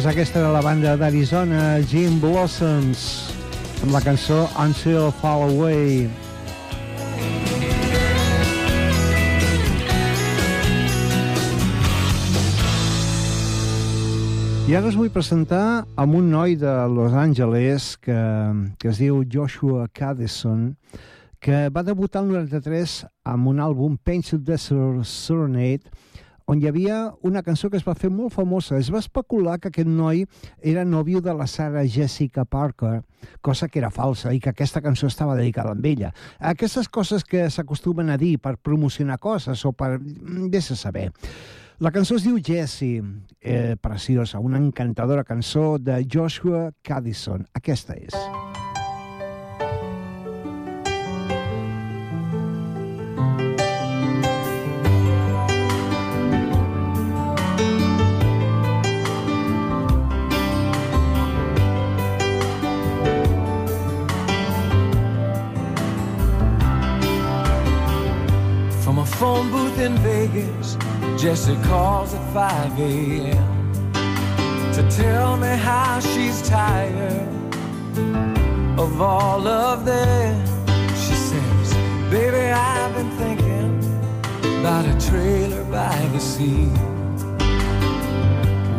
Aquesta 0.07 0.39
era 0.39 0.53
la 0.55 0.61
banda 0.63 0.93
d'Arizona, 0.95 1.81
Jim 1.91 2.21
Blossoms, 2.23 3.01
amb 3.83 3.91
la 3.91 3.99
cançó 4.05 4.45
Until 4.63 5.09
Fall 5.19 5.51
Away. 5.51 6.07
I 14.71 14.79
ara 14.79 14.87
us 14.87 14.95
vull 14.95 15.11
presentar 15.11 15.83
amb 15.99 16.21
un 16.21 16.31
noi 16.31 16.55
de 16.55 16.71
Los 16.95 17.11
Angeles 17.11 17.97
que, 17.99 18.23
que 18.79 18.93
es 18.95 19.03
diu 19.03 19.25
Joshua 19.27 19.89
Caddison, 19.91 20.77
que 21.43 21.67
va 21.75 21.83
debutar 21.83 22.23
el 22.23 22.31
93 22.31 23.01
amb 23.35 23.51
un 23.51 23.59
àlbum 23.59 23.99
Painted 23.99 24.47
Desert 24.47 25.03
Serenade, 25.03 25.91
on 26.47 26.63
hi 26.63 26.69
havia 26.71 26.97
una 27.27 27.43
cançó 27.43 27.69
que 27.71 27.77
es 27.79 27.85
va 27.87 27.97
fer 27.99 28.11
molt 28.11 28.35
famosa. 28.35 28.79
Es 28.79 28.91
va 28.95 29.03
especular 29.03 29.59
que 29.61 29.69
aquest 29.73 29.91
noi 29.91 30.25
era 30.63 30.85
nòvio 30.87 31.21
de 31.21 31.35
la 31.35 31.47
Sarah 31.51 31.85
Jessica 31.91 32.45
Parker, 32.45 33.03
cosa 33.43 33.69
que 33.69 33.81
era 33.83 33.91
falsa 33.91 34.33
i 34.33 34.41
que 34.41 34.53
aquesta 34.55 34.83
cançó 34.83 35.11
estava 35.11 35.37
dedicada 35.37 35.75
a 35.75 35.89
ella. 35.89 36.13
Aquestes 36.39 36.89
coses 36.89 37.25
que 37.25 37.49
s'acostumen 37.51 38.11
a 38.11 38.17
dir 38.17 38.39
per 38.39 38.57
promocionar 38.57 39.19
coses 39.19 39.65
o 39.67 39.73
per... 39.73 39.99
Vés 39.99 40.71
a 40.71 40.77
saber. 40.77 41.11
La 41.79 41.91
cançó 41.93 42.17
es 42.17 42.25
diu 42.25 42.39
Jessie, 42.41 43.03
eh, 43.41 43.77
preciosa, 43.77 44.39
una 44.39 44.57
encantadora 44.57 45.25
cançó 45.25 45.77
de 45.79 46.07
Joshua 46.09 46.71
Caddison. 46.83 47.45
Aquesta 47.53 47.99
és. 47.99 48.15
From 48.15 48.63
a 48.63 48.66
phone 69.19 69.51
booth 69.51 69.79
in 69.79 69.97
Vegas, 69.99 70.77
Jesse 71.17 71.57
calls 71.63 72.13
at 72.13 72.35
5 72.35 72.79
a.m. 72.81 73.93
to 74.75 74.87
tell 74.91 75.39
me 75.39 75.49
how 75.49 75.99
she's 76.01 76.47
tired 76.47 77.27
of 78.79 79.01
all 79.01 79.47
of 79.49 79.87
this. 79.87 80.51
She 81.05 81.15
says, 81.15 81.75
Baby, 82.11 82.53
I've 82.53 82.95
been 82.95 83.11
thinking 83.13 83.79
about 84.61 84.85
a 84.85 85.09
trailer 85.09 85.65
by 85.65 85.97
the 86.13 86.21
sea. 86.21 86.69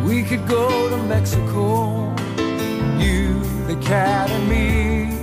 We 0.06 0.22
could 0.22 0.46
go 0.46 0.88
to 0.88 0.98
Mexico, 1.14 2.14
you, 2.96 3.40
the 3.66 3.76
cat, 3.82 4.30
and 4.30 4.48
me. 4.48 5.18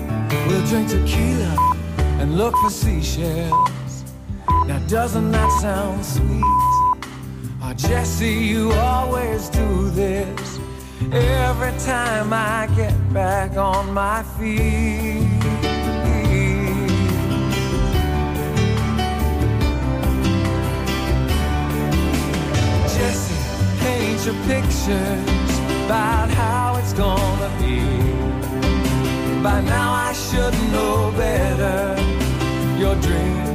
We'll 0.47 0.65
drink 0.67 0.89
tequila 0.89 1.55
and 2.19 2.37
look 2.37 2.53
for 2.57 2.69
seashells. 2.69 3.84
Now, 4.67 4.79
doesn't 4.87 5.31
that 5.31 5.51
sound 5.61 6.03
sweet? 6.03 6.41
Oh, 7.61 7.73
Jesse, 7.77 8.33
you 8.33 8.71
always 8.71 9.47
do 9.49 9.91
this 9.91 10.59
every 11.11 11.71
time 11.79 12.33
I 12.33 12.67
get 12.75 12.95
back 13.13 13.57
on 13.57 13.93
my 13.93 14.23
feet. 14.39 15.29
Jesse, 22.93 23.35
paint 23.83 24.25
your 24.25 24.35
pictures 24.45 25.59
about 25.85 26.29
how 26.31 26.77
it's 26.77 26.93
gonna 26.93 27.51
be. 27.59 27.81
By 29.43 29.61
now, 29.61 29.93
I 29.93 30.13
should 30.13 30.55
know 30.71 31.13
better. 31.15 31.95
Your 32.79 32.95
dreams 32.95 33.54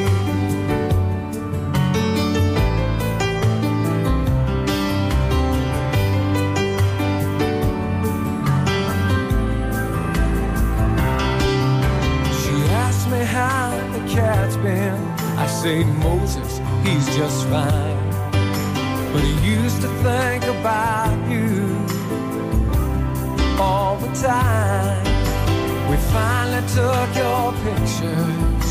How 13.31 13.71
the 13.93 13.99
cat's 14.13 14.57
been. 14.57 14.93
I 15.37 15.47
say 15.47 15.83
Moses, 15.83 16.59
he's 16.83 17.07
just 17.15 17.47
fine. 17.47 17.99
But 19.11 19.23
he 19.23 19.33
used 19.57 19.81
to 19.81 19.89
think 20.05 20.43
about 20.43 21.15
you 21.29 21.55
all 23.59 23.95
the 23.97 24.11
time. 24.19 25.01
We 25.89 25.97
finally 26.15 26.63
took 26.77 27.09
your 27.23 27.53
pictures 27.65 28.69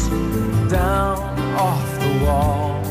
down 0.70 1.18
off 1.56 1.88
the 2.04 2.24
wall. 2.24 2.82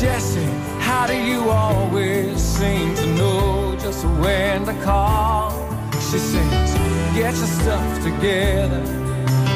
Jesse, 0.00 0.50
how 0.80 1.06
do 1.06 1.16
you 1.16 1.50
always 1.50 2.40
seem 2.40 2.94
to 2.96 3.06
know 3.14 3.76
just 3.80 4.04
when 4.22 4.64
to 4.66 4.74
call? 4.82 5.50
She 5.92 6.18
says, 6.18 6.74
get 7.14 7.34
your 7.34 7.52
stuff 7.60 8.02
together, 8.02 8.82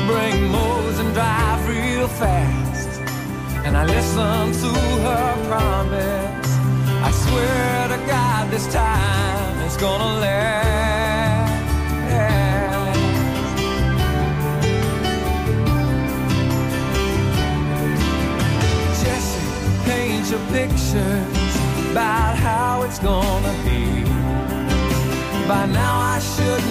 bring 0.08 0.50
Mose 0.50 0.98
and 1.00 1.12
drive 1.12 1.60
real 1.68 2.08
fast. 2.08 2.90
And 3.66 3.76
I 3.76 3.84
listen 3.84 4.44
to 4.62 4.70
her 5.06 5.28
promise. 5.48 6.50
I 7.08 7.10
swear 7.24 7.88
to 7.92 7.98
God, 8.06 8.50
this 8.50 8.66
time 8.72 9.54
it's 9.66 9.76
gonna 9.76 10.20
last. 10.24 11.58
Jesse, 19.02 19.42
paint 19.84 20.24
your 20.32 20.44
pictures 20.56 21.54
about 21.90 22.34
how 22.46 22.82
it's 22.86 22.98
gonna 22.98 23.54
be. 23.66 23.82
By 25.46 25.66
now 25.66 25.94
I 26.14 26.18
should 26.32 26.64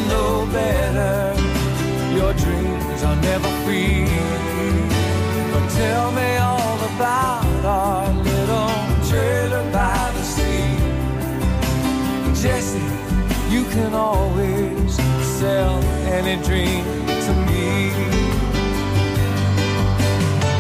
never 3.40 3.56
free. 3.66 4.06
But 5.54 5.70
tell 5.70 6.12
me 6.12 6.38
all 6.38 6.80
about 6.94 7.66
our 7.66 8.14
little 8.32 8.74
trailer 9.10 9.64
by 9.72 10.12
the 10.16 10.24
sea. 10.24 10.70
Jesse, 12.42 12.90
you 13.54 13.64
can 13.76 13.94
always 13.94 14.96
sell 15.40 15.76
any 16.18 16.42
dream 16.44 16.84
to 17.26 17.34
me. 17.48 17.92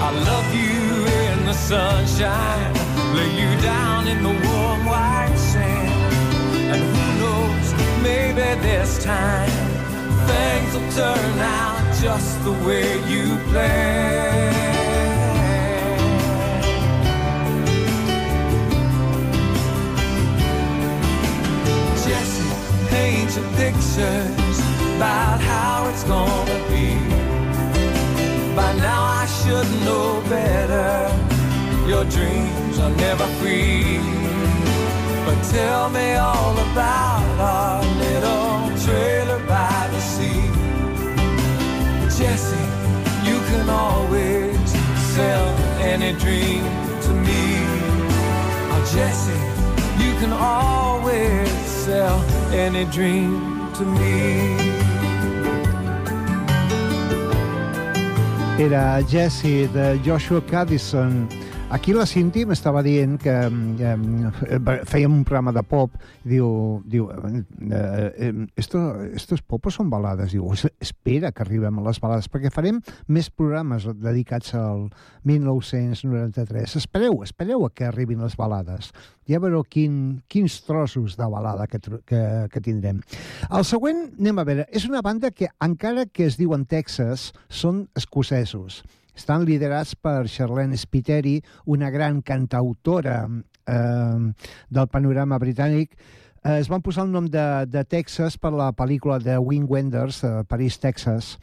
I 0.07 0.09
love 0.29 0.49
you 0.63 0.81
in 1.23 1.45
the 1.45 1.53
sunshine, 1.53 2.73
lay 3.15 3.31
you 3.41 3.61
down 3.61 4.07
in 4.07 4.21
the 4.21 4.35
warm 4.47 4.85
white 4.85 5.37
sand. 5.51 6.13
And 6.73 6.81
who 6.93 7.05
knows, 7.21 7.67
maybe 8.03 8.47
this 8.61 9.03
time 9.03 9.49
things 10.27 10.73
will 10.73 10.91
turn 10.91 11.39
out 11.39 11.66
just 12.01 12.43
the 12.43 12.51
way 12.51 12.99
you 13.09 13.37
planned. 13.49 14.55
Jesse, 22.03 22.87
paint 22.89 23.35
your 23.35 23.49
pictures 23.55 24.59
about 24.95 25.39
how 25.41 25.89
it's 25.89 26.03
gonna 26.03 26.59
be. 26.69 26.87
By 28.55 28.73
now 28.77 29.01
I 29.21 29.25
should 29.39 29.69
know 29.85 30.21
better. 30.29 31.09
Your 31.87 32.05
dreams 32.05 32.77
are 32.79 32.91
never 32.91 33.25
free. 33.39 33.99
But 35.25 35.41
tell 35.51 35.89
me 35.89 36.15
all 36.15 36.53
about 36.71 37.39
our 37.39 37.83
little 37.97 38.46
Jesse, 42.17 42.55
you 43.29 43.37
can 43.49 43.69
always 43.69 44.57
sell 45.13 45.47
any 45.79 46.13
dream 46.13 46.63
to 47.03 47.11
me. 47.13 47.43
Oh, 48.73 48.91
Jesse, 48.91 49.39
you 50.03 50.11
can 50.19 50.33
always 50.33 51.47
sell 51.85 52.17
any 52.51 52.85
dream 52.85 53.71
to 53.75 53.83
me. 53.85 54.57
Era 58.57 59.03
Jesse, 59.07 59.67
de 59.67 59.99
Joshua 59.99 60.41
Caddison. 60.41 61.36
Aquí 61.69 61.91
la 61.91 62.05
Cinti 62.07 62.45
m'estava 62.47 62.79
dient 62.79 63.17
que 63.19 63.31
eh, 63.43 64.83
fèiem 64.87 65.11
un 65.17 65.23
programa 65.27 65.51
de 65.51 65.63
pop 65.67 65.91
i 66.23 66.29
diu, 66.31 66.47
diu 66.87 67.09
eh, 67.11 67.41
eh, 67.75 68.29
esto, 68.55 68.79
estos 69.11 69.41
popos 69.43 69.75
són 69.75 69.89
balades. 69.91 70.31
Diu, 70.31 70.45
"Es- 70.55 70.71
espera 70.79 71.33
que 71.35 71.43
arribem 71.43 71.77
a 71.79 71.83
les 71.89 71.99
balades, 71.99 72.29
perquè 72.31 72.53
farem 72.55 72.79
més 73.11 73.27
programes 73.29 73.83
dedicats 73.99 74.53
al 74.55 74.87
1993. 75.27 76.77
Espereu, 76.79 77.19
espereu 77.23 77.65
a 77.65 77.69
que 77.69 77.83
arribin 77.85 78.23
les 78.23 78.37
balades. 78.39 78.93
Ja 79.27 79.39
veureu 79.43 79.65
quin, 79.67 80.21
quins 80.31 80.61
trossos 80.63 81.17
de 81.17 81.27
balada 81.27 81.67
que, 81.67 81.79
que, 82.05 82.21
que 82.49 82.61
tindrem. 82.63 83.01
El 83.51 83.65
següent, 83.67 84.13
anem 84.17 84.39
a 84.39 84.45
veure, 84.47 84.67
és 84.71 84.87
una 84.87 85.01
banda 85.03 85.31
que, 85.31 85.49
encara 85.59 86.05
que 86.05 86.25
es 86.31 86.37
diuen 86.39 86.63
Texas, 86.65 87.33
són 87.49 87.89
escocesos. 87.93 88.85
Estan 89.17 89.47
liderats 89.49 89.95
per 89.97 90.27
Charlene 90.29 90.77
Spiteri, 90.77 91.39
una 91.65 91.89
gran 91.89 92.21
cantautora 92.21 93.23
eh, 93.25 94.33
del 94.69 94.87
panorama 94.93 95.39
britànic. 95.41 95.97
Eh, 96.43 96.59
es 96.59 96.69
van 96.69 96.83
posar 96.85 97.07
el 97.07 97.15
nom 97.15 97.25
de, 97.33 97.47
de 97.65 97.83
Texas 97.89 98.37
per 98.37 98.53
la 98.53 98.69
pel·lícula 98.77 99.17
de 99.17 99.39
Wing 99.41 99.65
Wenders, 99.67 100.21
de 100.21 100.45
París, 100.45 100.77
Texas. 100.79 101.33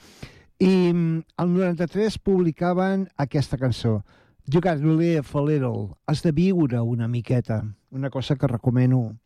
I 0.62 0.70
mm, 0.92 1.24
el 1.42 1.52
93 1.58 2.20
publicaven 2.22 3.08
aquesta 3.18 3.58
cançó, 3.58 4.04
You 4.46 4.60
Got 4.60 4.78
to 4.78 4.94
Live 4.94 5.34
a 5.34 5.42
Little. 5.42 5.96
Has 6.06 6.22
de 6.22 6.30
viure 6.32 6.80
una 6.80 7.08
miqueta. 7.08 7.64
Una 7.90 8.10
cosa 8.10 8.36
que 8.36 8.46
recomano 8.46 9.16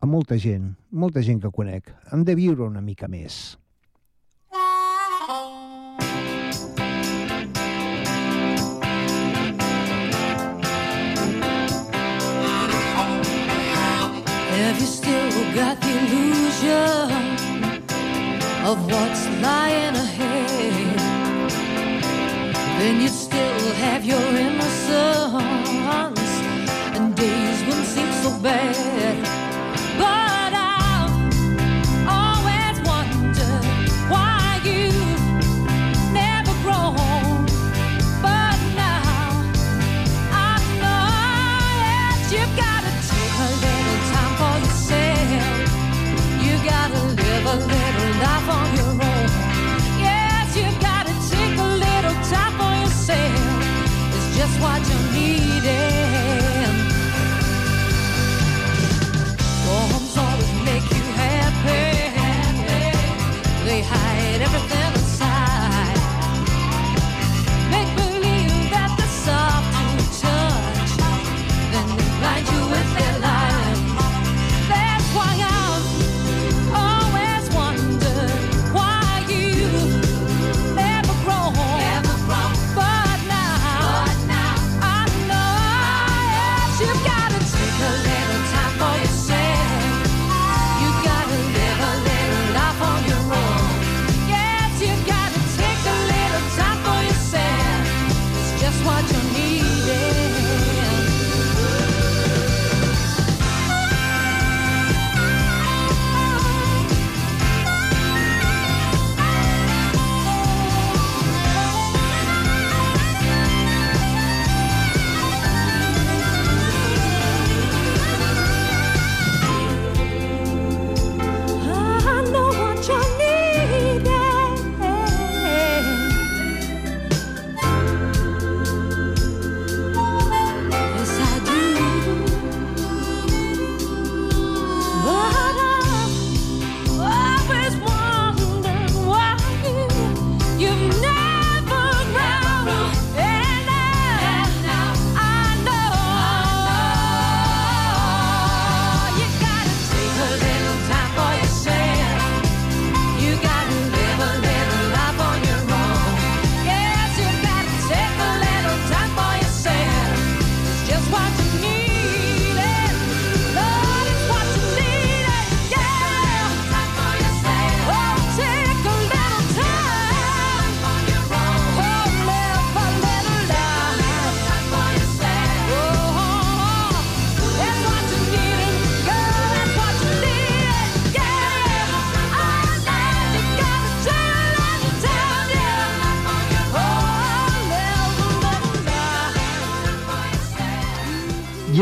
a 0.00 0.06
molta 0.06 0.38
gent, 0.38 0.74
molta 0.90 1.22
gent 1.22 1.42
que 1.42 1.50
conec. 1.52 1.94
Hem 2.10 2.24
de 2.24 2.34
viure 2.34 2.66
una 2.66 2.82
mica 2.82 3.06
més. 3.08 3.58
Have 14.64 14.80
you 14.80 14.86
still 14.86 15.54
got 15.54 15.78
the 15.78 15.90
illusion 15.90 17.10
of 18.64 18.76
what's 18.90 19.28
lying 19.42 19.94
ahead? 19.94 20.98
Then 22.78 23.02
you 23.02 23.08
still 23.08 23.74
have 23.84 24.06
your 24.06 24.26
innocence, 24.46 25.44
and 26.96 27.14
days 27.14 27.62
wouldn't 27.66 27.86
seem 27.86 28.10
so 28.22 28.30
bad. 28.40 29.33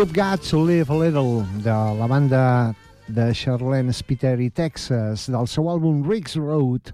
You've 0.02 0.14
Got 0.14 0.42
to 0.50 0.56
Live 0.58 0.90
a 0.90 0.98
Little, 0.98 1.46
de 1.62 1.70
la 1.70 2.08
banda 2.08 2.74
de 3.06 3.32
Charlene 3.32 3.92
Spiteri, 3.92 4.50
Texas, 4.50 5.28
del 5.30 5.46
seu 5.46 5.68
àlbum 5.70 6.00
Riggs 6.02 6.34
Road. 6.34 6.90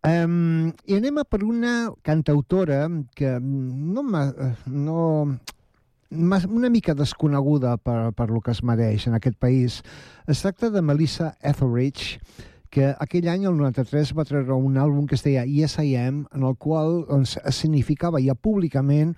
Um, 0.00 0.70
I 0.88 0.96
anem 0.96 1.18
a 1.20 1.26
per 1.28 1.42
una 1.44 1.90
cantautora 2.00 2.86
que 3.12 3.34
no, 3.42 4.06
no, 4.72 5.02
una 6.08 6.70
mica 6.72 6.94
desconeguda 6.96 7.76
per, 7.76 8.14
per 8.16 8.30
lo 8.30 8.40
que 8.40 8.56
es 8.56 8.64
mereix 8.64 9.04
en 9.10 9.20
aquest 9.20 9.36
país. 9.36 9.82
Es 10.24 10.40
tracta 10.40 10.72
de 10.72 10.80
Melissa 10.80 11.34
Etheridge, 11.42 12.22
que 12.72 12.94
aquell 12.96 13.28
any, 13.28 13.44
el 13.52 13.60
93, 13.60 14.16
va 14.16 14.24
treure 14.24 14.56
un 14.56 14.80
àlbum 14.80 15.04
que 15.04 15.20
es 15.20 15.28
deia 15.28 15.44
Yes 15.44 15.76
I 15.76 15.92
Am, 16.06 16.24
en 16.32 16.48
el 16.48 16.56
qual 16.56 17.02
doncs, 17.04 17.36
significava 17.52 18.24
ja 18.24 18.32
públicament 18.32 19.12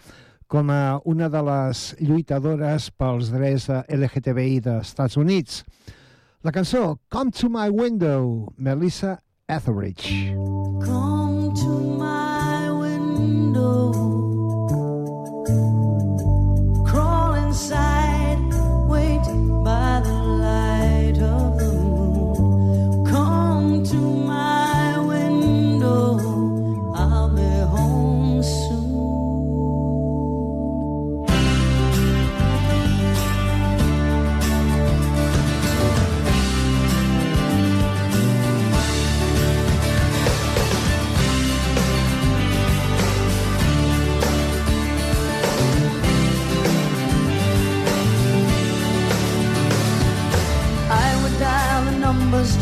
com 0.52 0.68
a 0.68 1.00
una 1.08 1.30
de 1.32 1.40
les 1.46 1.78
lluitadores 2.04 2.90
pels 3.00 3.30
drets 3.32 3.70
LGTBI 3.88 4.58
dels 4.66 4.90
Estats 4.90 5.16
Units. 5.16 5.62
La 6.44 6.52
cançó 6.52 6.98
Come 7.08 7.32
to 7.32 7.48
My 7.48 7.70
Window, 7.72 8.52
Melissa 8.58 9.16
Etheridge. 9.48 10.34
Come 10.84 11.54
to 11.56 11.72
my 11.96 12.68
window. 12.68 14.21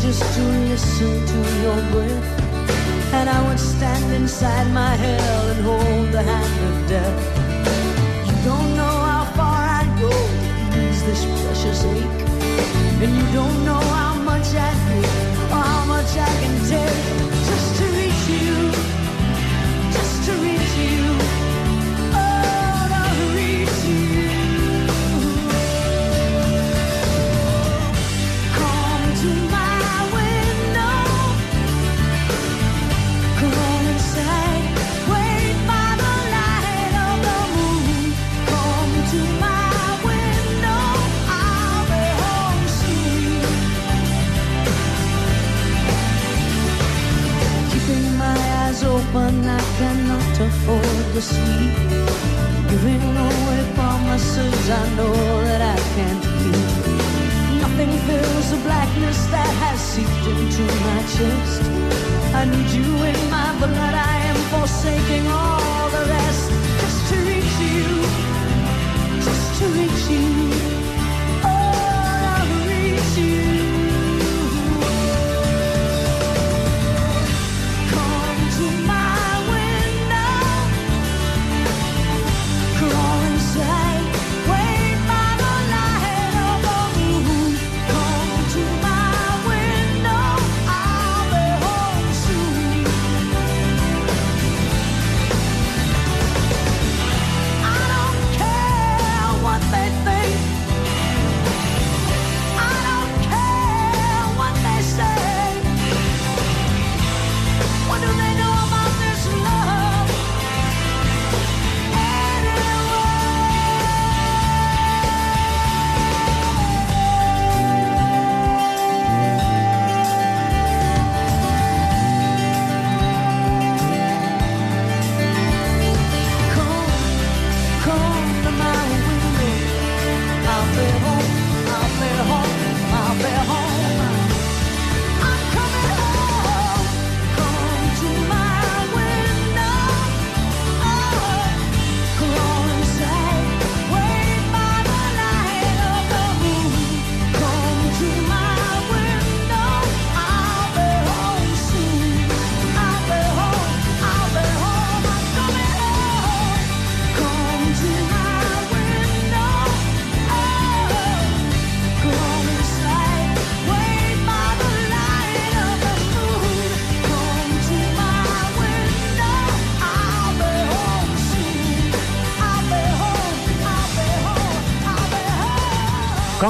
Just 0.01 0.23
to 0.33 0.41
listen 0.41 1.13
to 1.27 1.39
your 1.61 1.79
breath. 1.91 3.13
And 3.13 3.29
I 3.29 3.47
would 3.47 3.59
stand 3.59 4.11
inside 4.13 4.67
my 4.73 4.95
hell 4.95 5.49
and 5.49 5.61
hold 5.63 6.11
the 6.11 6.23
hand 6.23 6.55
of 6.69 6.89
death. 6.89 7.19
You 8.27 8.35
don't 8.49 8.75
know 8.75 8.95
how 9.09 9.25
far 9.37 9.59
I'd 9.79 9.93
go 10.01 10.09
to 10.09 10.89
ease 10.89 11.03
this 11.03 11.23
precious 11.43 11.83
ache. 11.85 12.21
And 13.03 13.11
you 13.15 13.25
don't 13.31 13.59
know 13.63 13.83
how 13.99 14.15
much 14.15 14.47
I 14.55 14.71
give 14.89 15.51
or 15.51 15.63
how 15.71 15.85
much 15.85 16.11
I 16.17 16.31
can 16.41 16.55
take 16.69 17.30
open, 49.11 49.45
I 49.45 49.59
cannot 49.77 50.39
afford 50.39 51.13
to 51.13 51.21
sleep. 51.21 51.75
Giving 52.69 53.03
away 53.17 53.61
promises 53.75 54.69
I 54.69 54.95
know 54.95 55.13
that 55.43 55.61
I 55.61 55.77
can't 55.95 56.23
keep. 56.39 57.61
Nothing 57.61 57.91
fills 58.07 58.51
the 58.51 58.57
blackness 58.63 59.25
that 59.27 59.51
has 59.63 59.79
seeped 59.79 60.25
into 60.33 60.63
my 60.87 60.99
chest. 61.15 61.61
I 62.33 62.45
need 62.45 62.69
you 62.71 62.89
in 63.11 63.19
my 63.29 63.49
blood. 63.59 63.95
I 63.95 64.17
am 64.31 64.39
forsaking 64.53 65.27
all 65.27 65.89
the 65.89 66.05
rest 66.15 66.49
just 66.81 66.99
to 67.09 67.15
reach 67.31 67.55
you, 67.67 67.87
just 69.25 69.59
to 69.59 69.65
reach 69.77 70.03
you. 70.09 70.60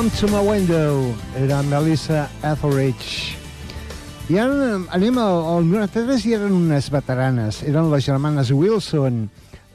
Come 0.01 0.17
to 0.17 0.27
my 0.29 0.41
window, 0.41 1.13
era 1.35 1.61
Melissa 1.61 2.27
Etheridge. 2.41 3.37
I 4.33 4.39
ara 4.41 4.79
anem 4.97 5.19
al, 5.21 5.43
al 5.45 5.67
93 5.69 6.25
i 6.25 6.33
eren 6.33 6.55
unes 6.57 6.87
veteranes. 6.89 7.59
Eren 7.69 7.91
les 7.91 8.07
germanes 8.09 8.49
Wilson, 8.49 9.27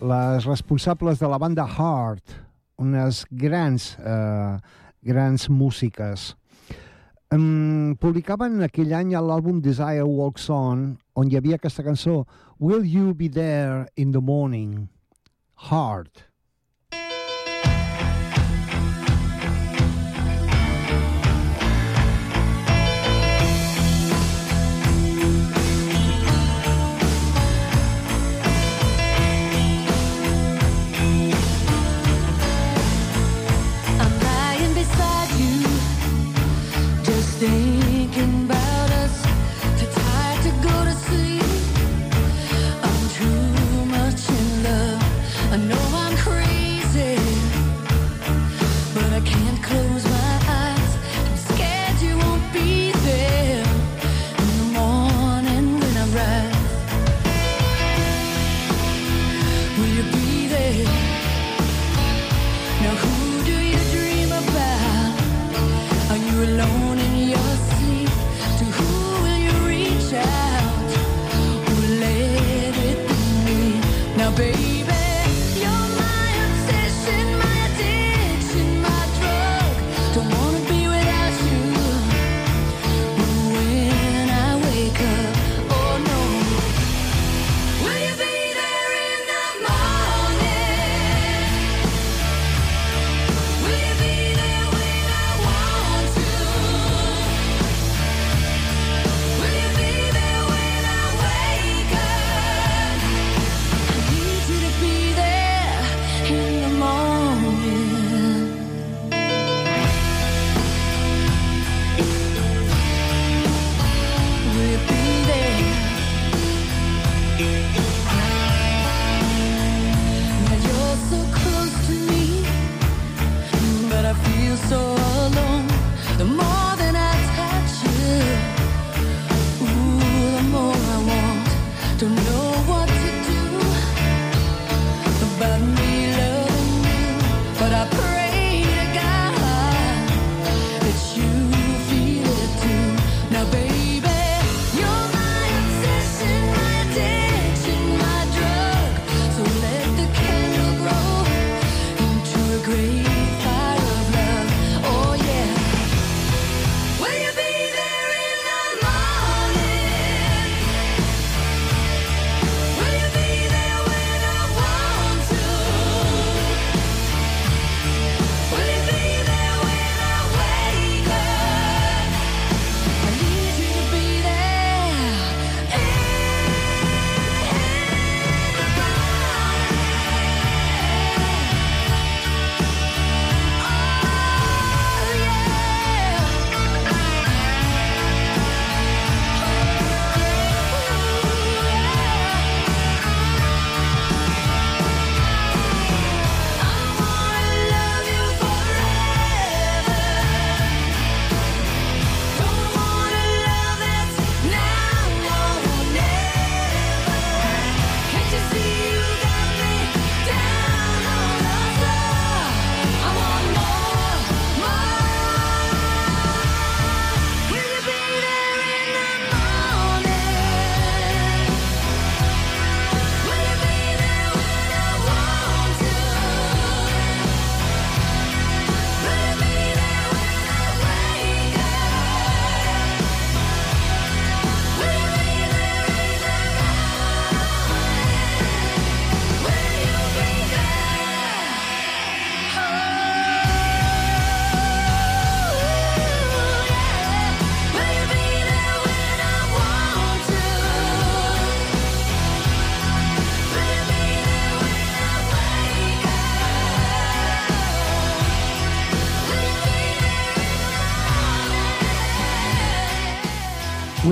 les 0.03 0.49
responsables 0.51 1.23
de 1.23 1.31
la 1.31 1.39
banda 1.39 1.63
Heart, 1.63 2.35
unes 2.83 3.23
grans, 3.31 3.87
eh, 4.03 4.59
grans 5.07 5.47
músiques. 5.47 6.33
Um, 7.31 7.95
publicaven 7.95 8.67
aquell 8.67 8.99
any 8.99 9.15
l'àlbum 9.15 9.63
Desire 9.63 10.03
Walks 10.03 10.51
On, 10.51 10.89
on 11.15 11.31
hi 11.31 11.39
havia 11.39 11.63
aquesta 11.63 11.87
cançó 11.87 12.25
Will 12.59 12.83
You 12.83 13.15
Be 13.15 13.31
There 13.31 13.87
in 13.95 14.11
the 14.11 14.19
Morning? 14.19 14.89
Heart. 15.71 16.27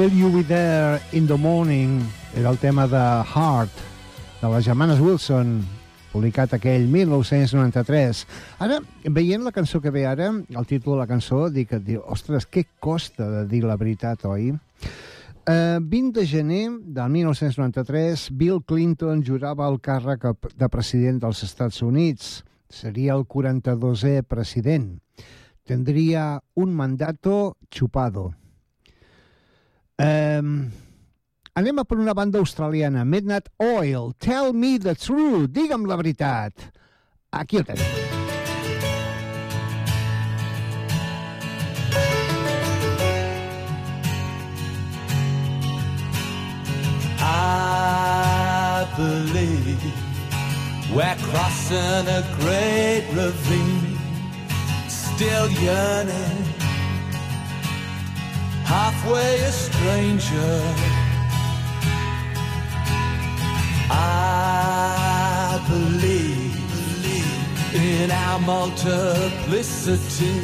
Will 0.05 0.21
You 0.21 0.29
Be 0.29 0.43
There 0.45 1.01
in 1.13 1.27
the 1.27 1.37
Morning 1.39 2.03
era 2.37 2.51
el 2.51 2.59
tema 2.59 2.87
de 2.87 2.99
Heart, 3.25 3.71
de 4.43 4.49
les 4.53 4.65
germanes 4.67 5.01
Wilson, 5.01 5.63
publicat 6.13 6.53
aquell 6.53 6.85
1993. 6.93 8.21
Ara, 8.61 8.83
veient 9.17 9.47
la 9.47 9.53
cançó 9.57 9.81
que 9.81 9.89
ve 9.95 10.05
ara, 10.05 10.27
el 10.29 10.69
títol 10.69 10.99
de 10.99 10.99
la 10.99 11.09
cançó, 11.09 11.47
dic, 11.49 11.73
dic 11.87 12.05
ostres, 12.05 12.45
què 12.45 12.67
costa 12.85 13.31
de 13.31 13.47
dir 13.49 13.63
la 13.65 13.79
veritat, 13.81 14.29
oi? 14.29 14.51
Eh, 14.53 15.81
20 15.81 16.21
de 16.21 16.27
gener 16.29 16.69
del 16.85 17.17
1993, 17.17 18.29
Bill 18.37 18.61
Clinton 18.61 19.25
jurava 19.25 19.73
el 19.73 19.81
càrrec 19.81 20.29
de 20.53 20.69
president 20.69 21.25
dels 21.25 21.47
Estats 21.49 21.81
Units. 21.81 22.43
Seria 22.69 23.17
el 23.17 23.25
42è 23.25 24.21
president. 24.29 24.99
Tendria 25.65 26.43
un 26.53 26.77
mandato 26.77 27.57
chupado. 27.71 28.35
Um, 29.97 30.73
anem 31.55 31.79
a 31.79 31.85
per 31.85 31.99
una 31.99 32.15
banda 32.15 32.39
australiana, 32.43 33.05
Midnight 33.05 33.49
Oil, 33.63 34.13
Tell 34.19 34.53
Me 34.53 34.77
the 34.79 34.95
Truth, 34.95 35.53
digue'm 35.55 35.87
la 35.87 35.97
veritat. 35.97 36.53
Aquí 37.31 37.59
ho 37.59 37.63
tenim. 37.63 37.85
I 47.21 48.87
believe 48.97 49.79
we're 50.93 51.17
crossing 51.31 52.07
a 52.11 52.23
great 52.41 53.07
ravine, 53.15 53.97
still 54.89 55.49
yearning, 55.63 56.54
halfway 59.05 59.37
a 59.41 59.53
stranger. 59.53 60.63
I 63.91 65.61
believe 65.69 66.57
in 67.75 68.11
our 68.11 68.41
multiplicity, 68.41 70.41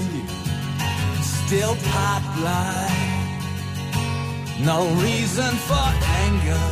still 1.23 1.77
pipeline. 1.93 3.09
No 4.65 4.87
reason 5.03 5.55
for 5.69 5.89
anger. 6.25 6.65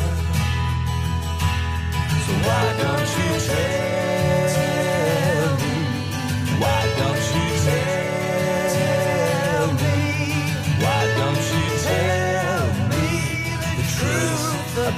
So 2.25 2.33
why 2.47 2.65
don't 2.83 3.11
you 3.19 3.31
tell 3.49 5.51
me? 5.63 5.75
Why 6.61 6.81
don't 6.99 7.18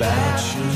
about 0.00 0.40
you? 0.56 0.70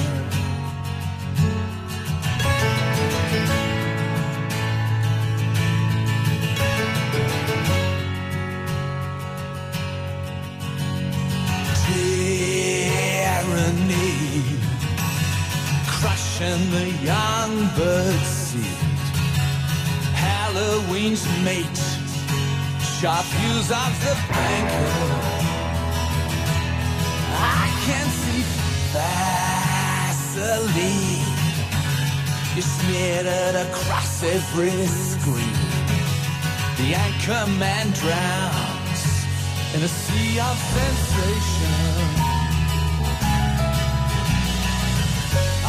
Tyranny 13.15 14.43
crushing 15.87 16.71
the 16.71 16.87
young 17.03 17.53
bird's 17.77 18.27
seed. 18.27 18.65
Halloween's 20.13 21.25
mate, 21.43 21.83
sharp 23.01 23.25
views 23.25 23.71
of 23.71 23.93
the 24.05 24.15
banker. 24.29 25.24
Vaseline. 30.45 31.25
You 32.55 32.63
smeared 32.63 33.57
across 33.67 34.23
every 34.23 34.87
screen. 34.87 35.57
The 36.77 36.89
anchor 37.07 37.47
man 37.59 37.87
drowns 38.03 39.03
in 39.75 39.81
a 39.83 39.89
sea 39.89 40.39
of 40.49 40.57
sensation. 40.77 41.81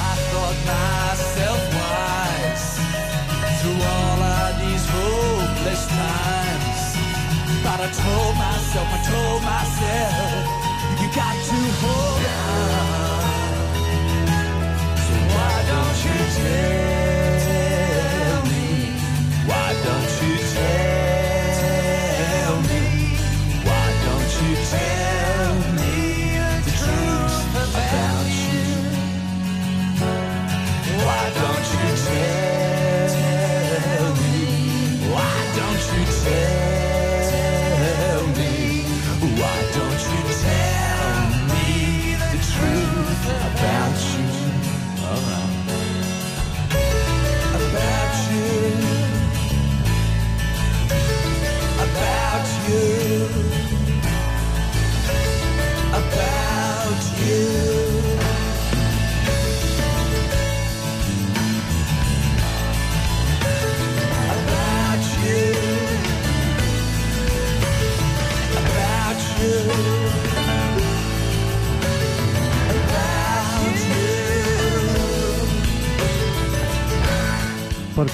I 0.10 0.14
thought 0.30 0.60
myself 0.76 1.62
wise 1.80 2.68
through 3.60 3.82
all 3.96 4.22
of 4.40 4.52
these 4.64 4.86
hopeless 4.98 5.84
times. 6.04 6.82
But 7.64 7.80
I 7.80 7.90
told 8.04 8.34
myself, 8.46 8.88
I 8.92 9.02
told 9.14 9.42
myself, 9.54 10.44
you 11.00 11.08
got 11.16 11.36
to 11.50 11.60
hold 11.82 12.26
on. 12.26 13.05
So 15.68 15.72
why 15.72 15.84
don't 15.84 16.06
you 16.06 16.12
tell 16.36 17.05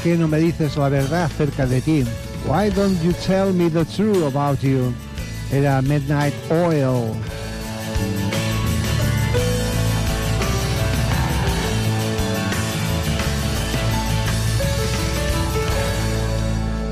qué 0.04 0.18
no 0.18 0.28
me 0.28 0.40
dices 0.40 0.76
la 0.78 0.90
verdad 0.90 1.26
acerca 1.26 1.68
de 1.68 1.82
ti? 1.82 2.04
Why 2.48 2.72
don't 2.72 2.98
you 3.04 3.14
tell 3.26 3.54
me 3.54 3.70
the 3.70 3.86
truth 3.86 4.24
about 4.24 4.64
you? 4.64 4.94
Era 5.52 5.82
Midnight 5.82 6.34
Oil. 6.50 7.14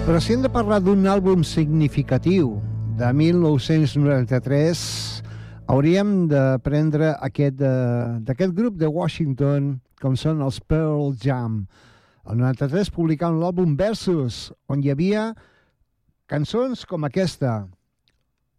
Però 0.06 0.22
si 0.22 0.34
hem 0.34 0.42
de 0.42 0.50
parlar 0.50 0.82
d'un 0.82 1.06
àlbum 1.06 1.44
significatiu 1.46 2.58
de 2.98 3.14
1993, 3.14 5.24
hauríem 5.70 6.28
de 6.30 6.42
prendre 6.66 7.14
eh, 7.14 7.52
d'aquest 8.26 8.54
grup 8.54 8.78
de 8.78 8.90
Washington, 8.90 9.78
com 10.02 10.18
són 10.18 10.42
els 10.42 10.60
Pearl 10.62 11.14
Jam. 11.22 11.66
El 12.30 12.38
93 12.38 12.92
publicant 12.94 13.40
l'àlbum 13.42 13.74
Versus, 13.78 14.52
on 14.70 14.84
hi 14.86 14.92
havia 14.94 15.32
cançons 16.30 16.84
com 16.86 17.08
aquesta, 17.08 17.64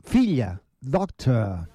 Filla, 0.02 0.56
Doctor. 0.82 1.68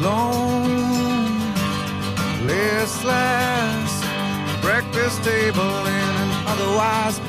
Alone, 0.00 1.36
listless, 2.46 3.92
breakfast 4.62 5.22
table 5.22 5.86
in 5.86 6.10
an 6.22 6.30
otherwise 6.46 7.20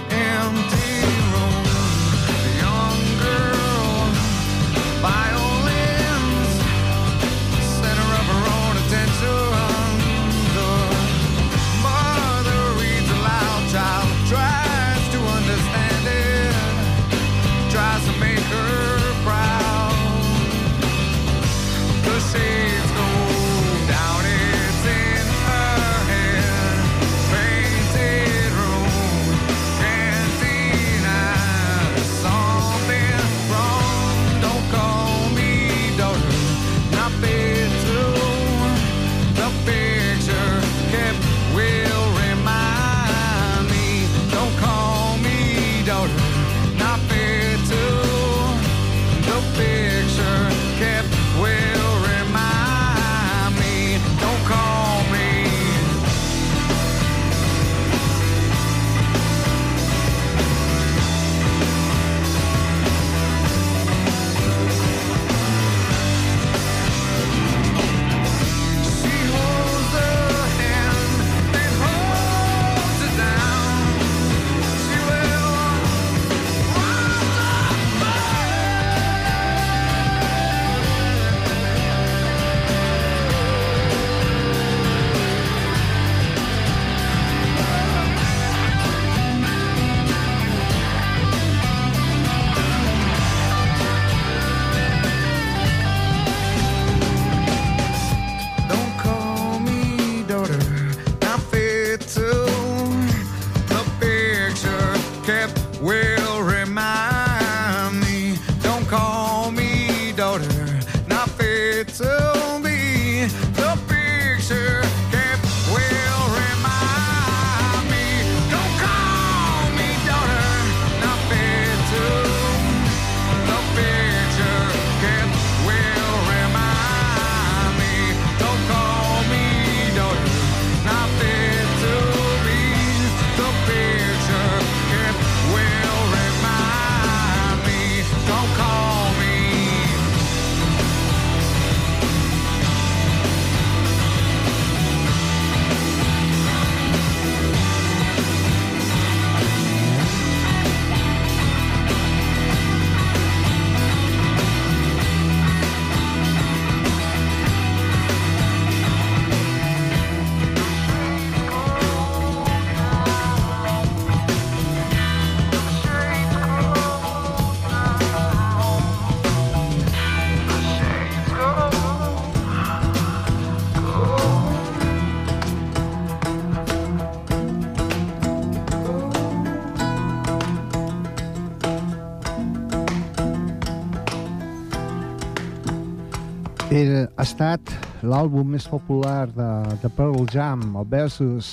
ha 187.21 187.25
estat 187.27 187.69
l'àlbum 188.01 188.55
més 188.55 188.63
popular 188.65 189.27
de, 189.29 189.47
de 189.83 189.89
Pearl 189.93 190.23
Jam, 190.33 190.63
el 190.79 190.87
Versus, 190.89 191.51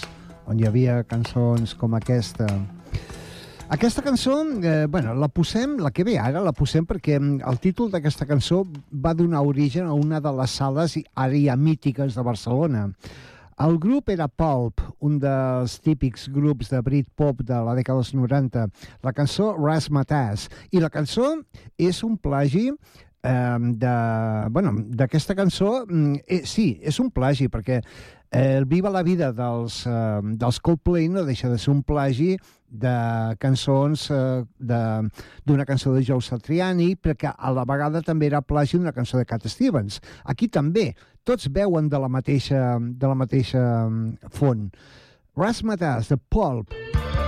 on 0.48 0.56
hi 0.56 0.64
havia 0.64 1.02
cançons 1.04 1.74
com 1.76 1.92
aquesta. 1.92 2.46
Aquesta 3.76 4.00
cançó, 4.00 4.38
eh, 4.64 4.86
bueno, 4.88 5.12
la 5.12 5.28
posem, 5.28 5.74
la 5.84 5.90
que 5.92 6.06
ve 6.08 6.14
ara, 6.16 6.40
la 6.40 6.54
posem 6.56 6.86
perquè 6.88 7.18
mm, 7.18 7.42
el 7.50 7.60
títol 7.60 7.90
d'aquesta 7.92 8.24
cançó 8.24 8.62
va 8.88 9.12
donar 9.12 9.42
origen 9.44 9.84
a 9.84 9.92
una 9.92 10.22
de 10.24 10.32
les 10.38 10.54
sales 10.56 10.94
àrea 11.12 11.56
mítiques 11.60 12.16
de 12.16 12.24
Barcelona. 12.24 12.86
El 13.60 13.76
grup 13.82 14.08
era 14.08 14.30
Pulp, 14.30 14.80
un 15.04 15.18
dels 15.20 15.74
típics 15.84 16.30
grups 16.32 16.72
de 16.72 16.80
Britpop 16.86 17.42
de 17.44 17.60
la 17.66 17.74
dècada 17.76 18.00
dels 18.00 18.14
90. 18.16 18.64
La 19.04 19.12
cançó 19.12 19.50
Razzmatazz. 19.58 20.48
I 20.72 20.80
la 20.80 20.88
cançó 20.88 21.34
és 21.76 22.00
un 22.06 22.16
plagi 22.16 22.70
eh, 23.28 23.58
de, 23.60 23.94
bueno, 24.50 24.72
d'aquesta 24.76 25.34
cançó, 25.34 25.84
mm, 25.86 26.14
eh, 26.26 26.42
sí, 26.46 26.78
és 26.82 26.98
un 27.00 27.10
plagi, 27.10 27.48
perquè 27.48 27.82
eh, 28.30 28.56
el 28.56 28.64
Viva 28.64 28.90
la 28.90 29.02
vida 29.02 29.32
dels, 29.32 29.84
eh, 29.86 30.20
dels 30.40 30.60
Coldplay 30.60 31.08
no 31.08 31.24
deixa 31.24 31.48
de 31.48 31.58
ser 31.58 31.72
un 31.74 31.82
plagi 31.82 32.36
de 32.68 32.94
cançons 33.40 34.10
eh, 34.10 34.44
d'una 34.58 35.66
cançó 35.68 35.94
de 35.94 36.04
Joe 36.04 36.24
Satriani, 36.24 36.94
perquè 36.96 37.32
a 37.36 37.52
la 37.52 37.64
vegada 37.68 38.02
també 38.02 38.26
era 38.26 38.42
plagi 38.42 38.78
d'una 38.78 38.92
cançó 38.96 39.18
de 39.18 39.26
Cat 39.28 39.46
Stevens. 39.48 40.00
Aquí 40.24 40.48
també, 40.48 40.94
tots 41.24 41.48
veuen 41.52 41.88
de 41.88 41.98
la 41.98 42.08
mateixa, 42.08 42.78
de 42.80 43.06
la 43.06 43.14
mateixa 43.14 43.62
font. 44.32 44.70
Razzmatazz, 45.38 46.08
de 46.08 46.16
Pulp, 46.16 46.72
The 46.72 47.27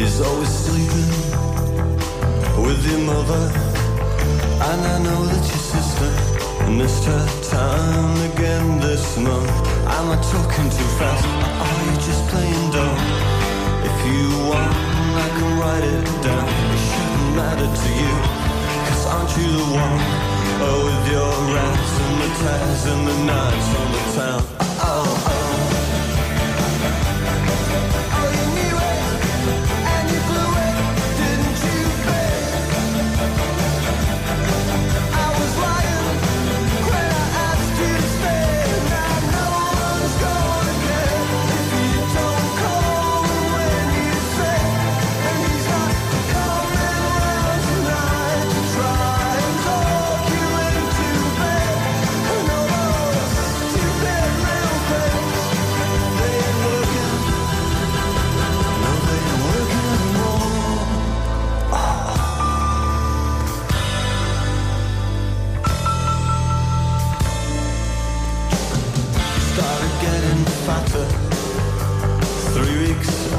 is 0.00 0.20
always 0.20 0.48
sleeping 0.48 1.10
with 2.62 2.80
your 2.86 3.00
mother. 3.00 3.44
And 4.70 4.80
I 4.94 4.98
know 5.02 5.20
that 5.26 5.44
your 5.50 5.64
sister 5.74 6.10
missed 6.70 7.04
her 7.04 7.26
time 7.50 8.14
again 8.30 8.80
this 8.80 9.16
month. 9.18 9.50
Am 9.96 10.10
I 10.14 10.18
talking 10.30 10.70
too 10.70 10.90
fast? 10.98 11.24
Are 11.64 11.78
you 11.86 11.94
just 12.08 12.22
playing 12.30 12.70
dumb? 12.70 12.98
If 13.88 13.96
you 14.06 14.22
want, 14.50 14.72
I 15.24 15.28
can 15.36 15.50
write 15.58 15.84
it 15.84 16.06
down. 16.22 16.46
It 16.74 16.80
shouldn't 16.86 17.30
matter 17.40 17.68
to 17.82 17.88
you. 18.02 18.14
Cause 18.86 19.04
aren't 19.12 19.32
you 19.38 19.50
the 19.60 19.66
one? 19.82 19.98
Oh, 20.62 20.78
with 20.86 21.04
your 21.10 21.32
rats 21.54 21.94
and 22.04 22.16
the 22.22 22.30
tats 22.42 22.82
and 22.92 23.02
the 23.10 23.16
nights 23.32 23.68
on 23.80 23.88
the 23.96 24.02
town. 24.18 24.42
Oh. 24.80 25.28
Oh, 25.30 25.37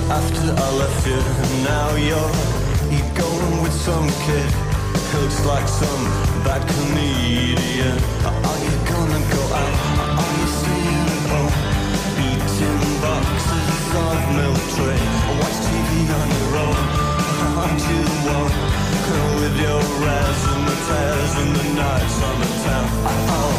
after 0.09 0.49
I 0.57 0.69
left 0.81 1.05
you 1.07 1.21
Now 1.63 1.95
you're, 1.95 2.33
you're 2.89 3.13
going 3.13 3.61
with 3.61 3.73
some 3.73 4.07
kid 4.25 4.49
Looks 5.13 5.45
like 5.45 5.67
some 5.67 6.03
bad 6.43 6.61
comedian 6.65 7.97
Are 8.25 8.59
you 8.65 8.75
gonna 8.89 9.21
go 9.35 9.43
out? 9.53 9.75
Are 10.21 10.33
you 10.39 10.47
staying 10.59 11.07
at 11.13 11.23
home? 11.29 11.53
Eating 12.25 12.81
boxes 13.01 13.77
of 14.01 14.19
milk 14.37 14.61
tray 14.75 15.01
Watch 15.39 15.57
TV 15.69 15.89
on 16.17 16.27
your 16.37 16.51
own 16.65 16.81
Aren't 17.61 17.83
you 17.89 18.01
one? 18.33 18.79
With 19.09 19.57
your 19.59 19.81
raz 20.05 20.41
and 20.53 20.63
the 20.69 20.77
tears 20.85 21.33
and 21.41 21.51
the 21.55 21.65
nights 21.81 22.17
on 22.21 22.35
the 22.41 22.49
town 22.63 22.85
Oh, 23.33 23.58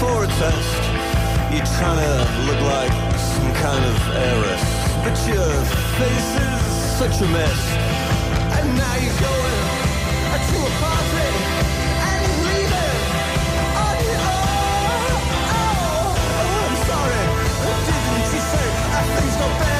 for 0.00 0.24
a 0.24 0.26
test 0.40 0.82
You're 1.52 1.70
trying 1.76 2.00
to 2.00 2.12
look 2.48 2.60
like 2.74 2.92
some 3.20 3.52
kind 3.64 3.84
of 3.84 3.96
heiress. 4.16 4.64
But 5.04 5.16
your 5.28 5.52
face 6.00 6.30
is 6.48 6.62
such 7.00 7.16
a 7.20 7.28
mess. 7.28 7.60
And 8.56 8.66
now 8.80 8.94
you're 9.04 9.20
going 9.28 9.60
to 10.48 10.56
a 10.56 10.72
party 10.80 11.28
And 12.10 12.26
leaving. 12.48 13.00
On 13.84 13.96
your 14.08 14.24
own 14.36 15.20
Oh, 15.52 16.28
I'm 16.64 16.76
sorry. 16.88 17.24
Didn't 17.86 18.32
you 18.34 18.42
say? 18.52 18.66
Uh, 18.96 19.04
things 19.16 19.36
got 19.36 19.52
better 19.60 19.79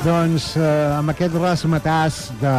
Doncs 0.00 0.54
eh, 0.56 0.66
amb 0.96 1.12
aquest 1.12 1.34
rasmatàs 1.36 2.18
de, 2.40 2.52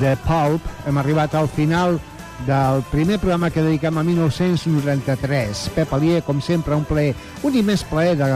de 0.00 0.14
Pulp 0.24 0.64
hem 0.88 0.96
arribat 0.96 1.34
al 1.36 1.48
final 1.52 1.98
del 2.46 2.80
primer 2.88 3.18
programa 3.20 3.50
que 3.52 3.60
dediquem 3.60 3.98
a 3.98 4.04
1993. 4.06 5.66
Pep 5.74 5.92
Alier, 5.92 6.22
com 6.24 6.40
sempre, 6.40 6.72
un 6.72 6.86
plaer, 6.88 7.12
un 7.44 7.58
immens 7.60 7.82
plaer 7.84 8.14
de, 8.16 8.28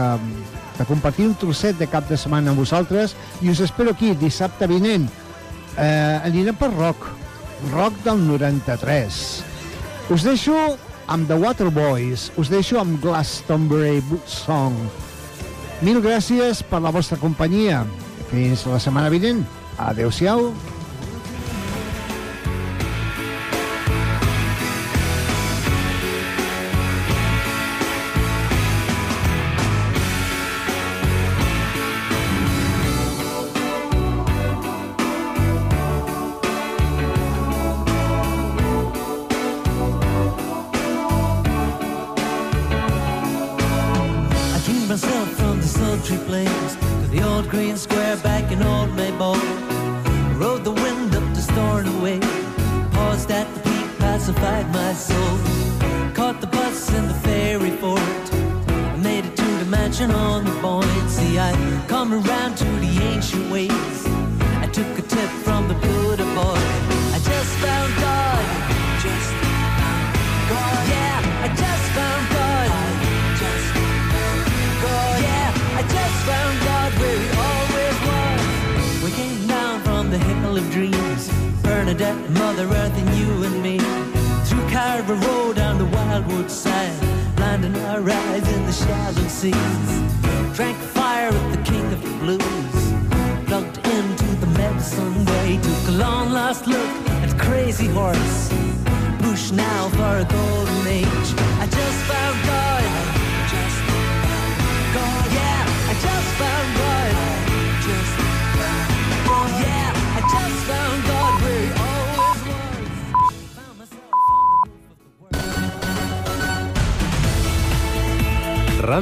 de 0.77 0.85
compartir 0.85 1.25
un 1.25 1.33
trosset 1.41 1.79
de 1.79 1.87
cap 1.89 2.05
de 2.09 2.19
setmana 2.21 2.53
amb 2.53 2.61
vosaltres 2.61 3.15
i 3.41 3.49
us 3.49 3.63
espero 3.65 3.95
aquí 3.95 4.11
dissabte 4.13 4.69
vinent. 4.69 5.07
Eh, 5.73 6.19
anirem 6.29 6.59
per 6.59 6.69
rock, 6.75 7.07
rock 7.71 7.97
del 8.05 8.21
93. 8.27 9.23
Us 10.13 10.27
deixo 10.27 10.59
amb 11.09 11.25
The 11.25 11.39
Waterboys, 11.41 12.29
us 12.37 12.53
deixo 12.53 12.77
amb 12.83 13.01
Glastonbury 13.01 14.03
Song. 14.29 14.77
Mil 15.83 15.97
gràcies 15.99 16.61
per 16.63 16.79
la 16.79 16.93
vostra 16.95 17.17
companyia. 17.19 17.81
Fins 18.29 18.63
la 18.71 18.79
setmana 18.79 19.09
vinent. 19.11 19.41
Adéu-siau. 19.83 20.53